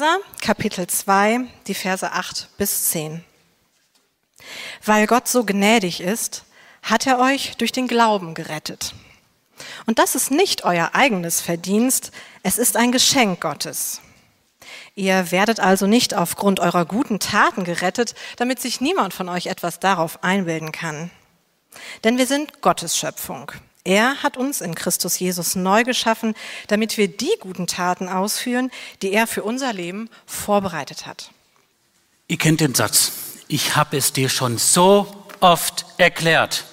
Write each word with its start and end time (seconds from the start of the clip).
Epheser 0.00 0.20
Kapitel 0.40 0.86
2, 0.86 1.40
die 1.66 1.74
Verse 1.74 2.10
8 2.10 2.48
bis 2.56 2.86
10. 2.86 3.22
Weil 4.82 5.06
Gott 5.06 5.28
so 5.28 5.44
gnädig 5.44 6.00
ist, 6.00 6.44
hat 6.82 7.06
er 7.06 7.18
euch 7.18 7.58
durch 7.58 7.70
den 7.70 7.86
Glauben 7.86 8.32
gerettet. 8.32 8.94
Und 9.84 9.98
das 9.98 10.14
ist 10.14 10.30
nicht 10.30 10.64
euer 10.64 10.92
eigenes 10.94 11.42
Verdienst, 11.42 12.12
es 12.42 12.56
ist 12.56 12.78
ein 12.78 12.92
Geschenk 12.92 13.42
Gottes. 13.42 14.00
Ihr 14.94 15.30
werdet 15.32 15.60
also 15.60 15.86
nicht 15.86 16.14
aufgrund 16.14 16.60
eurer 16.60 16.86
guten 16.86 17.20
Taten 17.20 17.64
gerettet, 17.64 18.14
damit 18.36 18.58
sich 18.58 18.80
niemand 18.80 19.12
von 19.12 19.28
euch 19.28 19.48
etwas 19.48 19.80
darauf 19.80 20.24
einbilden 20.24 20.72
kann. 20.72 21.10
Denn 22.04 22.16
wir 22.16 22.26
sind 22.26 22.62
Gottes 22.62 22.96
Schöpfung. 22.96 23.52
Er 23.84 24.22
hat 24.22 24.36
uns 24.36 24.60
in 24.60 24.74
Christus 24.74 25.18
Jesus 25.18 25.56
neu 25.56 25.84
geschaffen, 25.84 26.34
damit 26.68 26.98
wir 26.98 27.08
die 27.08 27.34
guten 27.40 27.66
Taten 27.66 28.08
ausführen, 28.08 28.70
die 29.00 29.12
er 29.12 29.26
für 29.26 29.42
unser 29.42 29.72
Leben 29.72 30.10
vorbereitet 30.26 31.06
hat. 31.06 31.30
Ihr 32.28 32.36
kennt 32.36 32.60
den 32.60 32.74
Satz, 32.74 33.12
ich 33.48 33.76
habe 33.76 33.96
es 33.96 34.12
dir 34.12 34.28
schon 34.28 34.58
so 34.58 35.06
oft 35.40 35.86
erklärt. 35.98 36.64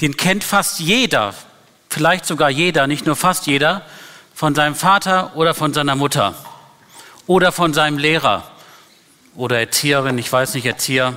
Den 0.00 0.16
kennt 0.16 0.44
fast 0.44 0.80
jeder, 0.80 1.34
vielleicht 1.90 2.26
sogar 2.26 2.50
jeder, 2.50 2.86
nicht 2.86 3.06
nur 3.06 3.16
fast 3.16 3.46
jeder, 3.46 3.84
von 4.34 4.54
seinem 4.54 4.74
Vater 4.74 5.36
oder 5.36 5.54
von 5.54 5.74
seiner 5.74 5.94
Mutter 5.94 6.34
oder 7.26 7.52
von 7.52 7.74
seinem 7.74 7.98
Lehrer 7.98 8.50
oder 9.34 9.58
Erzieherin, 9.58 10.18
ich 10.18 10.32
weiß 10.32 10.54
nicht, 10.54 10.66
Erzieher. 10.66 11.16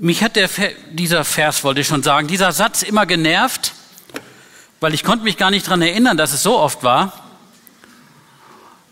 Mich 0.00 0.22
hat 0.22 0.36
der, 0.36 0.48
dieser 0.92 1.24
Vers, 1.24 1.64
wollte 1.64 1.80
ich 1.80 1.88
schon 1.88 2.04
sagen, 2.04 2.28
dieser 2.28 2.52
Satz 2.52 2.82
immer 2.82 3.04
genervt, 3.04 3.72
weil 4.78 4.94
ich 4.94 5.02
konnte 5.02 5.24
mich 5.24 5.36
gar 5.36 5.50
nicht 5.50 5.66
daran 5.66 5.82
erinnern, 5.82 6.16
dass 6.16 6.32
es 6.32 6.44
so 6.44 6.56
oft 6.56 6.84
war. 6.84 7.12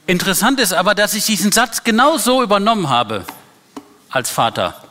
Interessant 0.09 0.59
ist 0.59 0.73
aber, 0.73 0.97
dass 0.97 1.15
ich 1.15 1.25
diesen 1.25 1.53
Satz 1.53 1.85
genau 1.85 2.19
so 2.19 2.43
übernommen 2.43 2.89
habe 2.89 3.25
als 4.11 4.31
Vater, 4.31 4.83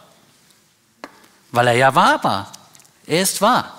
weil 1.52 1.68
er 1.68 1.76
ja 1.76 1.96
wahr 1.96 2.24
war. 2.24 2.52
Er 3.06 3.22
ist 3.22 3.42
wahr. 3.42 3.78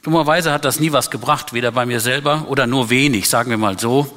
Dummerweise 0.00 0.50
hat 0.50 0.64
das 0.64 0.80
nie 0.80 0.92
was 0.92 1.10
gebracht, 1.10 1.52
weder 1.52 1.72
bei 1.72 1.84
mir 1.84 2.00
selber 2.00 2.46
oder 2.48 2.66
nur 2.66 2.88
wenig, 2.88 3.28
sagen 3.28 3.50
wir 3.50 3.58
mal 3.58 3.78
so, 3.78 4.16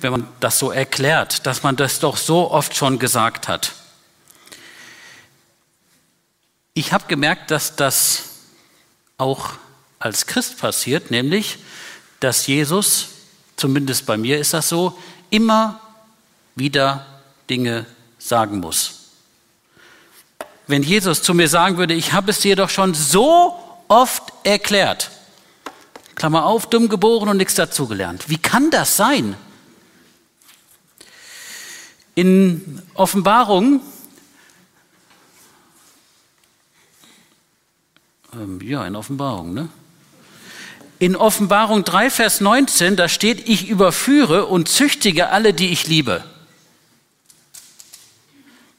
wenn 0.00 0.12
man 0.12 0.28
das 0.40 0.58
so 0.58 0.70
erklärt, 0.70 1.44
dass 1.44 1.62
man 1.62 1.76
das 1.76 2.00
doch 2.00 2.16
so 2.16 2.50
oft 2.50 2.74
schon 2.74 2.98
gesagt 2.98 3.46
hat. 3.46 3.72
Ich 6.78 6.92
habe 6.92 7.08
gemerkt, 7.08 7.50
dass 7.50 7.74
das 7.74 8.22
auch 9.16 9.54
als 9.98 10.28
Christ 10.28 10.58
passiert, 10.60 11.10
nämlich, 11.10 11.58
dass 12.20 12.46
Jesus, 12.46 13.08
zumindest 13.56 14.06
bei 14.06 14.16
mir 14.16 14.38
ist 14.38 14.54
das 14.54 14.68
so, 14.68 14.96
immer 15.28 15.80
wieder 16.54 17.04
Dinge 17.50 17.84
sagen 18.20 18.60
muss. 18.60 19.08
Wenn 20.68 20.84
Jesus 20.84 21.20
zu 21.20 21.34
mir 21.34 21.48
sagen 21.48 21.78
würde, 21.78 21.94
ich 21.94 22.12
habe 22.12 22.30
es 22.30 22.38
dir 22.38 22.54
doch 22.54 22.70
schon 22.70 22.94
so 22.94 23.58
oft 23.88 24.32
erklärt, 24.44 25.10
Klammer 26.14 26.44
auf, 26.44 26.70
dumm 26.70 26.88
geboren 26.88 27.28
und 27.28 27.38
nichts 27.38 27.56
dazugelernt. 27.56 28.28
Wie 28.28 28.38
kann 28.38 28.70
das 28.70 28.96
sein? 28.96 29.34
In 32.14 32.80
Offenbarung 32.94 33.80
Ähm, 38.32 38.60
ja, 38.62 38.86
in 38.86 38.96
Offenbarung, 38.96 39.54
ne? 39.54 39.68
In 40.98 41.14
Offenbarung 41.14 41.84
3, 41.84 42.10
Vers 42.10 42.40
19, 42.40 42.96
da 42.96 43.08
steht, 43.08 43.48
ich 43.48 43.68
überführe 43.68 44.46
und 44.46 44.68
züchtige 44.68 45.28
alle, 45.28 45.54
die 45.54 45.68
ich 45.68 45.86
liebe. 45.86 46.24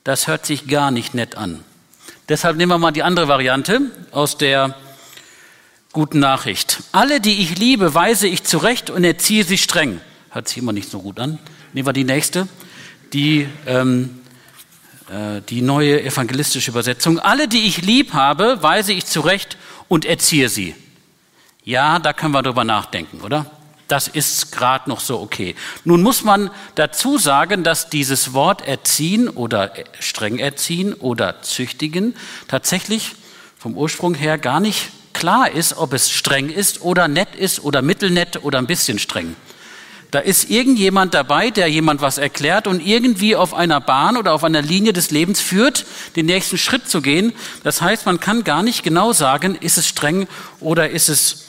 Das 0.03 0.27
hört 0.27 0.45
sich 0.45 0.67
gar 0.67 0.91
nicht 0.91 1.13
nett 1.13 1.35
an. 1.35 1.63
Deshalb 2.27 2.57
nehmen 2.57 2.71
wir 2.71 2.77
mal 2.77 2.91
die 2.91 3.03
andere 3.03 3.27
Variante 3.27 3.81
aus 4.11 4.37
der 4.37 4.75
guten 5.93 6.19
Nachricht. 6.19 6.83
Alle, 6.91 7.21
die 7.21 7.41
ich 7.41 7.57
liebe, 7.57 7.93
weise 7.95 8.27
ich 8.27 8.43
zurecht 8.43 8.89
und 8.89 9.03
erziehe 9.03 9.43
sie 9.43 9.57
streng. 9.57 10.01
Hört 10.29 10.47
sich 10.47 10.57
immer 10.57 10.73
nicht 10.73 10.91
so 10.91 10.99
gut 10.99 11.19
an. 11.19 11.39
Nehmen 11.73 11.87
wir 11.87 11.93
die 11.93 12.03
nächste. 12.03 12.47
Die 13.13 13.47
ähm, 13.65 14.09
äh, 14.09 14.18
die 15.49 15.61
neue 15.61 16.03
evangelistische 16.03 16.71
Übersetzung. 16.71 17.19
Alle, 17.19 17.47
die 17.47 17.65
ich 17.67 17.81
lieb 17.81 18.13
habe, 18.13 18.61
weise 18.61 18.93
ich 18.93 19.05
zurecht 19.05 19.57
und 19.87 20.05
erziehe 20.05 20.49
sie. 20.49 20.75
Ja, 21.63 21.99
da 21.99 22.13
können 22.13 22.33
wir 22.33 22.43
drüber 22.43 22.63
nachdenken, 22.63 23.21
oder? 23.21 23.45
Das 23.87 24.07
ist 24.07 24.51
gerade 24.51 24.87
noch 24.87 24.99
so 24.99 25.19
okay. 25.19 25.55
Nun 25.83 26.03
muss 26.03 26.23
man 26.23 26.51
dazu 26.75 27.17
sagen, 27.17 27.63
dass 27.63 27.89
dieses 27.89 28.33
Wort 28.33 28.67
erziehen 28.67 29.27
oder 29.27 29.73
streng 29.99 30.37
erziehen 30.37 30.93
oder 30.93 31.41
züchtigen 31.41 32.15
tatsächlich 32.47 33.15
vom 33.57 33.75
Ursprung 33.75 34.13
her 34.13 34.37
gar 34.37 34.59
nicht 34.59 34.89
klar 35.13 35.51
ist, 35.51 35.75
ob 35.75 35.93
es 35.93 36.11
streng 36.11 36.49
ist 36.49 36.81
oder 36.81 37.07
nett 37.07 37.35
ist 37.35 37.63
oder 37.63 37.81
mittelnett 37.81 38.43
oder 38.43 38.59
ein 38.59 38.67
bisschen 38.67 38.99
streng. 38.99 39.35
Da 40.11 40.19
ist 40.19 40.49
irgendjemand 40.49 41.13
dabei, 41.13 41.51
der 41.51 41.67
jemand 41.67 42.01
was 42.01 42.17
erklärt 42.17 42.65
und 42.65 42.85
irgendwie 42.85 43.35
auf 43.35 43.53
einer 43.53 43.79
Bahn 43.79 44.17
oder 44.17 44.33
auf 44.33 44.43
einer 44.43 44.61
Linie 44.61 44.91
des 44.91 45.11
Lebens 45.11 45.39
führt, 45.39 45.85
den 46.15 46.25
nächsten 46.25 46.57
Schritt 46.57 46.89
zu 46.89 47.01
gehen. 47.01 47.33
Das 47.63 47.81
heißt, 47.81 48.07
man 48.07 48.19
kann 48.19 48.43
gar 48.43 48.63
nicht 48.63 48.81
genau 48.81 49.13
sagen, 49.13 49.55
ist 49.55 49.77
es 49.77 49.87
streng 49.87 50.27
oder 50.59 50.89
ist 50.89 51.09
es 51.09 51.45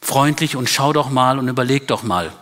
freundlich 0.00 0.56
und 0.56 0.70
schau 0.70 0.94
doch 0.94 1.10
mal 1.10 1.38
und 1.38 1.48
überleg 1.48 1.86
doch 1.88 2.02
mal. 2.02 2.32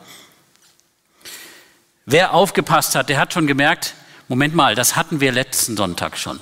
Wer 2.06 2.32
aufgepasst 2.32 2.94
hat, 2.94 3.09
der 3.09 3.19
hat 3.19 3.32
schon 3.32 3.48
gemerkt, 3.48 3.94
Moment 4.28 4.54
mal, 4.54 4.77
das 4.77 4.94
hatten 4.94 5.21
wir 5.21 5.32
letzten 5.32 5.77
Sonntag 5.77 6.16
schon. 6.16 6.38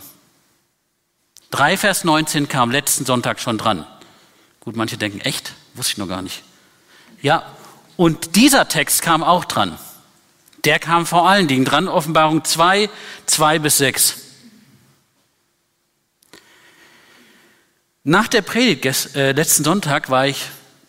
3 1.53 1.79
Vers 1.79 2.05
19 2.05 2.49
kam 2.49 2.71
letzten 2.71 3.06
Sonntag 3.06 3.41
schon 3.41 3.56
dran. 3.56 3.87
Gut, 4.61 4.77
manche 4.77 4.99
denken, 4.99 5.21
echt? 5.23 5.55
Wusste 5.73 5.93
ich 5.93 5.99
noch 5.99 6.09
gar 6.09 6.21
nicht. 6.21 6.43
Ja, 7.23 7.47
und 7.98 8.36
dieser 8.36 8.69
Text 8.69 9.03
kam 9.03 9.25
auch 9.25 9.44
dran. 9.44 9.76
Der 10.64 10.78
kam 10.78 11.04
vor 11.04 11.28
allen 11.28 11.48
Dingen 11.48 11.64
dran, 11.64 11.88
Offenbarung 11.88 12.44
2, 12.44 12.88
2 13.26 13.59
bis 13.59 13.78
6. 13.78 14.14
Nach 18.04 18.28
der 18.28 18.42
Predigt 18.42 19.16
äh, 19.16 19.32
letzten 19.32 19.64
Sonntag 19.64 20.10
war 20.10 20.28
ich 20.28 20.47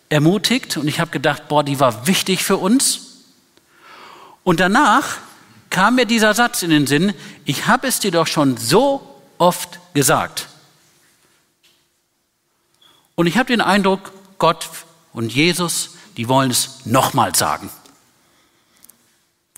ermutigt 0.09 0.77
und 0.77 0.87
ich 0.87 0.99
habe 0.99 1.09
gedacht, 1.09 1.47
boah, 1.47 1.63
die 1.63 1.79
war 1.79 2.05
wichtig 2.05 2.43
für 2.43 2.57
uns. 2.57 3.23
Und 4.43 4.59
danach 4.59 5.17
kam 5.71 5.95
mir 5.95 6.05
dieser 6.05 6.35
Satz 6.35 6.61
in 6.61 6.69
den 6.69 6.85
Sinn, 6.85 7.15
ich 7.43 7.65
habe 7.65 7.87
es 7.87 7.99
dir 7.99 8.11
doch 8.11 8.27
schon 8.27 8.55
so 8.55 9.19
oft 9.39 9.79
gesagt. 9.95 10.47
Und 13.15 13.25
ich 13.25 13.35
habe 13.39 13.47
den 13.47 13.61
Eindruck, 13.61 14.11
Gott 14.37 14.69
und 15.11 15.33
Jesus 15.33 15.95
die 16.19 16.27
wollen 16.27 16.51
es 16.51 16.81
nochmal 16.83 17.33
sagen. 17.33 17.69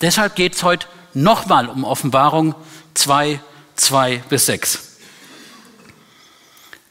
Deshalb 0.00 0.36
geht 0.36 0.54
es 0.54 0.62
heute 0.62 0.86
nochmal 1.12 1.68
um 1.68 1.82
Offenbarung 1.82 2.54
2, 2.94 3.40
2 3.74 4.18
bis 4.28 4.46
6. 4.46 4.98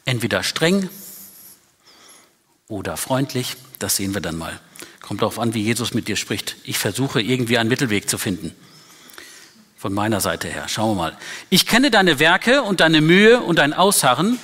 Entweder 0.04 0.42
streng 0.42 0.90
oder 2.68 2.98
freundlich, 2.98 3.56
das 3.78 3.96
sehen 3.96 4.12
wir 4.12 4.20
dann 4.20 4.36
mal. 4.36 4.60
Kommt 5.00 5.22
darauf 5.22 5.38
an, 5.38 5.54
wie 5.54 5.62
Jesus 5.62 5.94
mit 5.94 6.06
dir 6.06 6.16
spricht. 6.16 6.56
Ich 6.64 6.76
versuche 6.76 7.22
irgendwie 7.22 7.56
einen 7.56 7.70
Mittelweg 7.70 8.10
zu 8.10 8.18
finden. 8.18 8.54
Von 9.78 9.94
meiner 9.94 10.20
Seite 10.20 10.48
her. 10.48 10.68
Schauen 10.68 10.98
wir 10.98 11.02
mal. 11.02 11.18
Ich 11.48 11.66
kenne 11.66 11.90
deine 11.90 12.18
Werke 12.18 12.60
und 12.60 12.80
deine 12.80 13.00
Mühe 13.00 13.40
und 13.40 13.58
dein 13.58 13.72
Ausharren 13.72 14.38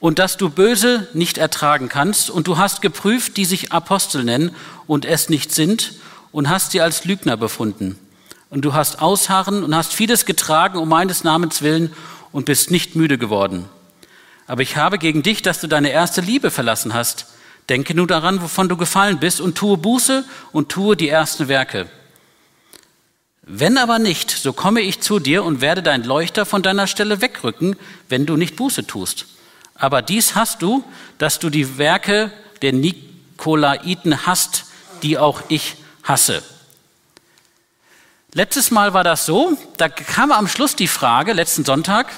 und 0.00 0.18
dass 0.18 0.36
du 0.36 0.48
böse 0.48 1.08
nicht 1.12 1.38
ertragen 1.38 1.88
kannst 1.88 2.30
und 2.30 2.46
du 2.46 2.56
hast 2.56 2.82
geprüft, 2.82 3.36
die 3.36 3.44
sich 3.44 3.72
Apostel 3.72 4.24
nennen 4.24 4.54
und 4.86 5.04
es 5.04 5.28
nicht 5.28 5.52
sind 5.52 5.94
und 6.30 6.48
hast 6.48 6.70
sie 6.70 6.80
als 6.80 7.04
Lügner 7.04 7.36
befunden. 7.36 7.98
Und 8.50 8.64
du 8.64 8.72
hast 8.72 9.02
ausharren 9.02 9.64
und 9.64 9.74
hast 9.74 9.92
vieles 9.92 10.24
getragen 10.24 10.78
um 10.78 10.88
meines 10.88 11.24
Namens 11.24 11.62
willen 11.62 11.92
und 12.32 12.46
bist 12.46 12.70
nicht 12.70 12.96
müde 12.96 13.18
geworden. 13.18 13.66
Aber 14.46 14.62
ich 14.62 14.76
habe 14.76 14.98
gegen 14.98 15.22
dich, 15.22 15.42
dass 15.42 15.60
du 15.60 15.66
deine 15.66 15.90
erste 15.90 16.20
Liebe 16.20 16.50
verlassen 16.50 16.94
hast. 16.94 17.26
Denke 17.68 17.94
nur 17.94 18.06
daran, 18.06 18.40
wovon 18.40 18.68
du 18.68 18.78
gefallen 18.78 19.18
bist, 19.18 19.42
und 19.42 19.58
tue 19.58 19.76
Buße 19.76 20.24
und 20.52 20.70
tue 20.70 20.96
die 20.96 21.10
ersten 21.10 21.48
Werke. 21.48 21.86
Wenn 23.42 23.76
aber 23.76 23.98
nicht, 23.98 24.30
so 24.30 24.54
komme 24.54 24.80
ich 24.80 25.00
zu 25.00 25.18
dir 25.18 25.44
und 25.44 25.60
werde 25.60 25.82
dein 25.82 26.04
Leuchter 26.04 26.46
von 26.46 26.62
deiner 26.62 26.86
Stelle 26.86 27.20
wegrücken, 27.20 27.76
wenn 28.08 28.24
du 28.24 28.36
nicht 28.36 28.56
Buße 28.56 28.86
tust. 28.86 29.26
Aber 29.78 30.02
dies 30.02 30.34
hast 30.34 30.60
du, 30.62 30.84
dass 31.18 31.38
du 31.38 31.50
die 31.50 31.78
Werke 31.78 32.32
der 32.62 32.72
Nikolaiten 32.72 34.26
hast, 34.26 34.64
die 35.02 35.18
auch 35.18 35.42
ich 35.48 35.76
hasse. 36.02 36.42
Letztes 38.34 38.70
Mal 38.70 38.92
war 38.92 39.04
das 39.04 39.24
so, 39.24 39.56
da 39.76 39.88
kam 39.88 40.32
am 40.32 40.48
Schluss 40.48 40.76
die 40.76 40.88
Frage, 40.88 41.32
letzten 41.32 41.64
Sonntag, 41.64 42.08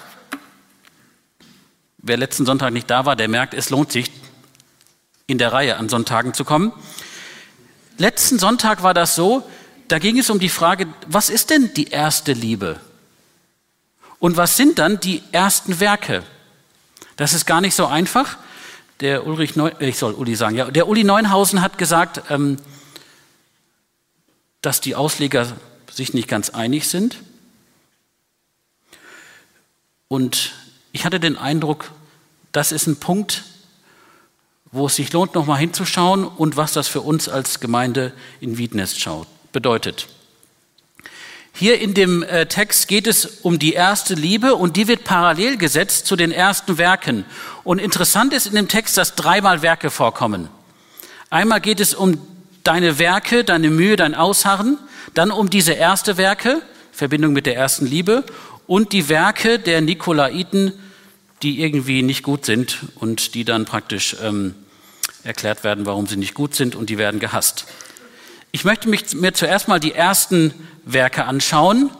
wer 1.99 2.17
letzten 2.17 2.47
Sonntag 2.47 2.73
nicht 2.73 2.91
da 2.91 3.05
war, 3.05 3.15
der 3.15 3.29
merkt, 3.29 3.55
es 3.55 3.71
lohnt 3.71 3.93
sich, 3.93 4.11
in 5.27 5.39
der 5.39 5.53
Reihe 5.53 5.77
an 5.77 5.89
Sonntagen 5.89 6.35
zu 6.35 6.45
kommen. 6.45 6.73
Letzten 7.99 8.39
Sonntag 8.39 8.83
war 8.83 8.95
das 8.95 9.15
so, 9.15 9.49
da 9.87 9.99
ging 9.99 10.19
es 10.19 10.31
um 10.31 10.41
die 10.41 10.49
Frage, 10.49 10.89
was 11.07 11.31
ist 11.31 11.51
denn 11.51 11.75
die 11.75 11.89
erste 11.89 12.33
Liebe? 12.33 12.81
Und 14.19 14.37
was 14.37 14.57
sind 14.57 14.79
dann 14.79 14.99
die 14.99 15.23
ersten 15.31 15.79
Werke? 15.79 16.25
Das 17.21 17.35
ist 17.35 17.45
gar 17.45 17.61
nicht 17.61 17.75
so 17.75 17.85
einfach. 17.85 18.39
Der 19.01 19.27
Ulrich 19.27 19.55
Neu 19.55 19.73
ich 19.79 19.99
soll 19.99 20.15
Uli 20.15 20.35
sagen, 20.35 20.57
ja, 20.57 20.71
der 20.71 20.89
Uli 20.89 21.05
Neunhausen 21.05 21.61
hat 21.61 21.77
gesagt, 21.77 22.23
ähm, 22.31 22.57
dass 24.63 24.81
die 24.81 24.95
Ausleger 24.95 25.55
sich 25.93 26.15
nicht 26.15 26.29
ganz 26.29 26.49
einig 26.49 26.89
sind. 26.89 27.19
Und 30.09 30.55
ich 30.93 31.05
hatte 31.05 31.21
den 31.21 31.37
Eindruck, 31.37 31.93
das 32.53 32.73
ist 32.73 32.87
ein 32.87 32.97
Punkt, 32.97 33.45
wo 34.73 34.87
es 34.87 34.97
sich 34.97 35.13
lohnt, 35.13 35.35
nochmal 35.35 35.59
hinzuschauen 35.59 36.25
und 36.25 36.57
was 36.57 36.73
das 36.73 36.89
für 36.89 37.03
uns 37.03 37.29
als 37.29 37.61
Gemeinde 37.61 38.15
in 38.41 38.57
Wiednest 38.57 39.07
bedeutet. 39.53 40.09
Hier 41.53 41.81
in 41.81 41.95
dem 41.95 42.23
äh, 42.23 42.47
Text 42.47 42.89
geht 42.89 43.07
es 43.07 43.27
um 43.43 43.59
die 43.59 43.73
erste 43.73 44.15
Liebe 44.15 44.55
und 44.55 44.77
die 44.77 44.89
wird 44.89 45.05
parallel 45.05 45.57
gesetzt 45.57 46.07
zu 46.07 46.17
den 46.17 46.33
ersten 46.33 46.79
Werken. 46.79 47.25
Und 47.65 47.79
interessant 47.79 48.33
ist 48.33 48.47
in 48.47 48.55
dem 48.55 48.69
Text, 48.69 48.97
dass 48.97 49.15
dreimal 49.15 49.63
Werke 49.63 49.91
vorkommen. 49.91 50.49
Einmal 51.29 51.61
geht 51.61 51.81
es 51.81 51.95
um 51.95 52.19
deine 52.65 52.99
Werke, 52.99 53.45
deine 53.45 53.71
Mühe, 53.71 53.97
dein 53.97 54.15
Ausharren, 54.15 54.79
dann 55.15 55.31
um 55.31 55.51
diese 55.51 55.73
erste 55.73 56.17
Werke, 56.17 56.63
Verbindung 56.93 57.33
mit 57.33 57.47
der 57.47 57.57
ersten 57.57 57.87
Liebe 57.87 58.25
und 58.67 58.93
die 58.93 59.09
Werke 59.09 59.59
der 59.59 59.81
Nikolaiten, 59.81 60.73
die 61.43 61.61
irgendwie 61.61 62.03
nicht 62.03 62.23
gut 62.23 62.45
sind 62.45 62.79
und 62.97 63.35
die 63.35 63.45
dann 63.45 63.65
praktisch 63.65 64.17
ähm, 64.23 64.55
erklärt 65.25 65.65
werden, 65.65 65.87
warum 65.87 66.07
sie 66.07 66.17
nicht 66.17 66.35
gut 66.35 66.55
sind 66.55 66.75
und 66.75 66.91
die 66.91 66.99
werden 66.99 67.21
gehasst. 67.21 67.67
Ich 68.53 68.65
möchte 68.65 68.89
mich, 68.89 69.15
mir 69.15 69.33
zuerst 69.33 69.69
mal 69.69 69.79
die 69.79 69.93
ersten 69.93 70.53
Werke 70.85 71.25
anschauen, 71.25 71.91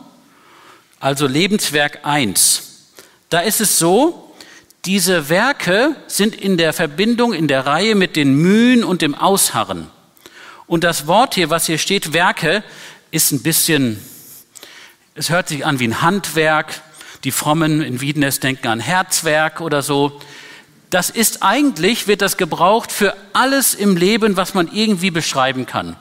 also 0.99 1.25
Lebenswerk 1.25 1.99
1. 2.03 2.89
Da 3.29 3.39
ist 3.39 3.61
es 3.61 3.79
so, 3.79 4.33
diese 4.83 5.29
Werke 5.29 5.95
sind 6.07 6.35
in 6.35 6.57
der 6.57 6.73
Verbindung, 6.73 7.33
in 7.33 7.47
der 7.47 7.65
Reihe 7.65 7.95
mit 7.95 8.17
den 8.17 8.35
Mühen 8.35 8.83
und 8.83 9.01
dem 9.01 9.15
Ausharren. 9.15 9.87
Und 10.67 10.83
das 10.83 11.07
Wort 11.07 11.35
hier, 11.35 11.49
was 11.49 11.67
hier 11.67 11.77
steht, 11.77 12.11
Werke, 12.11 12.63
ist 13.11 13.31
ein 13.31 13.43
bisschen, 13.43 14.03
es 15.15 15.29
hört 15.29 15.47
sich 15.47 15.65
an 15.65 15.79
wie 15.79 15.87
ein 15.87 16.01
Handwerk. 16.01 16.81
Die 17.23 17.31
Frommen 17.31 17.81
in 17.81 18.01
Wiedenest 18.01 18.43
denken 18.43 18.67
an 18.67 18.79
Herzwerk 18.81 19.61
oder 19.61 19.81
so. 19.81 20.19
Das 20.89 21.09
ist 21.09 21.43
eigentlich, 21.43 22.07
wird 22.07 22.21
das 22.21 22.35
gebraucht 22.35 22.91
für 22.91 23.15
alles 23.31 23.73
im 23.73 23.95
Leben, 23.95 24.35
was 24.35 24.53
man 24.53 24.69
irgendwie 24.69 25.11
beschreiben 25.11 25.65
kann. 25.65 25.95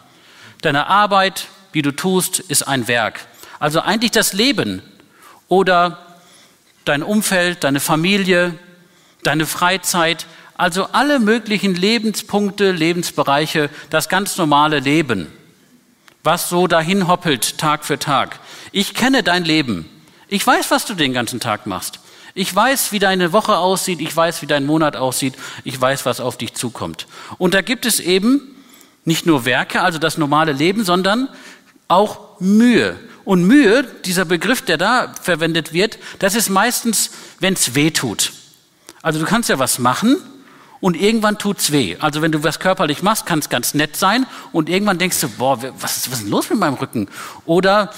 Deine 0.62 0.88
Arbeit, 0.88 1.48
wie 1.72 1.82
du 1.82 1.90
tust, 1.92 2.38
ist 2.38 2.62
ein 2.62 2.86
Werk. 2.86 3.20
Also 3.58 3.80
eigentlich 3.80 4.10
das 4.10 4.32
Leben 4.32 4.82
oder 5.48 5.98
dein 6.84 7.02
Umfeld, 7.02 7.64
deine 7.64 7.80
Familie, 7.80 8.54
deine 9.22 9.46
Freizeit, 9.46 10.26
also 10.56 10.88
alle 10.92 11.18
möglichen 11.18 11.74
Lebenspunkte, 11.74 12.72
Lebensbereiche, 12.72 13.70
das 13.88 14.10
ganz 14.10 14.36
normale 14.36 14.80
Leben, 14.80 15.32
was 16.22 16.50
so 16.50 16.66
dahin 16.66 17.08
hoppelt 17.08 17.56
Tag 17.56 17.84
für 17.84 17.98
Tag. 17.98 18.38
Ich 18.72 18.94
kenne 18.94 19.22
dein 19.22 19.44
Leben. 19.44 19.88
Ich 20.28 20.46
weiß, 20.46 20.70
was 20.70 20.84
du 20.84 20.94
den 20.94 21.14
ganzen 21.14 21.40
Tag 21.40 21.66
machst. 21.66 22.00
Ich 22.34 22.54
weiß, 22.54 22.92
wie 22.92 22.98
deine 22.98 23.32
Woche 23.32 23.56
aussieht. 23.56 24.00
Ich 24.00 24.14
weiß, 24.14 24.42
wie 24.42 24.46
dein 24.46 24.66
Monat 24.66 24.96
aussieht. 24.96 25.34
Ich 25.64 25.80
weiß, 25.80 26.04
was 26.06 26.20
auf 26.20 26.36
dich 26.36 26.54
zukommt. 26.54 27.06
Und 27.38 27.54
da 27.54 27.62
gibt 27.62 27.86
es 27.86 27.98
eben 27.98 28.54
nicht 29.04 29.26
nur 29.26 29.44
Werke, 29.44 29.82
also 29.82 29.98
das 29.98 30.18
normale 30.18 30.52
Leben, 30.52 30.84
sondern 30.84 31.28
auch 31.88 32.40
Mühe. 32.40 32.96
Und 33.24 33.44
Mühe, 33.44 33.84
dieser 34.04 34.24
Begriff, 34.24 34.62
der 34.62 34.78
da 34.78 35.12
verwendet 35.22 35.72
wird, 35.72 35.98
das 36.18 36.34
ist 36.34 36.48
meistens, 36.48 37.10
wenn 37.38 37.54
es 37.54 37.74
weh 37.74 37.90
tut. 37.90 38.32
Also 39.02 39.18
du 39.18 39.26
kannst 39.26 39.48
ja 39.48 39.58
was 39.58 39.78
machen 39.78 40.16
und 40.80 41.00
irgendwann 41.00 41.38
tut's 41.38 41.72
weh. 41.72 41.96
Also 42.00 42.22
wenn 42.22 42.32
du 42.32 42.42
was 42.42 42.58
körperlich 42.58 43.02
machst, 43.02 43.26
kann 43.26 43.38
es 43.38 43.48
ganz 43.48 43.74
nett 43.74 43.96
sein 43.96 44.26
und 44.52 44.68
irgendwann 44.68 44.98
denkst 44.98 45.20
du, 45.20 45.28
boah, 45.28 45.62
was 45.80 45.98
ist, 45.98 46.10
was 46.10 46.18
ist 46.18 46.24
denn 46.24 46.30
los 46.30 46.50
mit 46.50 46.58
meinem 46.58 46.74
Rücken? 46.74 47.08
Oder 47.44 47.92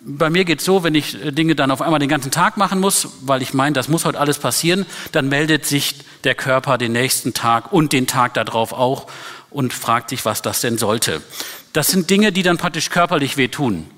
bei 0.00 0.30
mir 0.30 0.44
geht's 0.44 0.64
so, 0.64 0.84
wenn 0.84 0.94
ich 0.94 1.22
äh, 1.22 1.32
Dinge 1.32 1.54
dann 1.54 1.70
auf 1.70 1.82
einmal 1.82 2.00
den 2.00 2.08
ganzen 2.08 2.30
Tag 2.30 2.56
machen 2.56 2.80
muss, 2.80 3.08
weil 3.22 3.42
ich 3.42 3.54
meine, 3.54 3.74
das 3.74 3.88
muss 3.88 4.04
heute 4.04 4.18
alles 4.18 4.38
passieren, 4.38 4.86
dann 5.12 5.28
meldet 5.28 5.66
sich 5.66 5.96
der 6.24 6.34
Körper 6.34 6.78
den 6.78 6.92
nächsten 6.92 7.34
Tag 7.34 7.72
und 7.72 7.92
den 7.92 8.06
Tag 8.06 8.34
darauf 8.34 8.72
auch 8.72 9.06
und 9.50 9.72
fragt 9.72 10.10
sich, 10.10 10.24
was 10.24 10.42
das 10.42 10.60
denn 10.60 10.78
sollte. 10.78 11.22
Das 11.72 11.88
sind 11.88 12.10
Dinge, 12.10 12.32
die 12.32 12.42
dann 12.42 12.58
praktisch 12.58 12.90
körperlich 12.90 13.36
wehtun. 13.36 13.88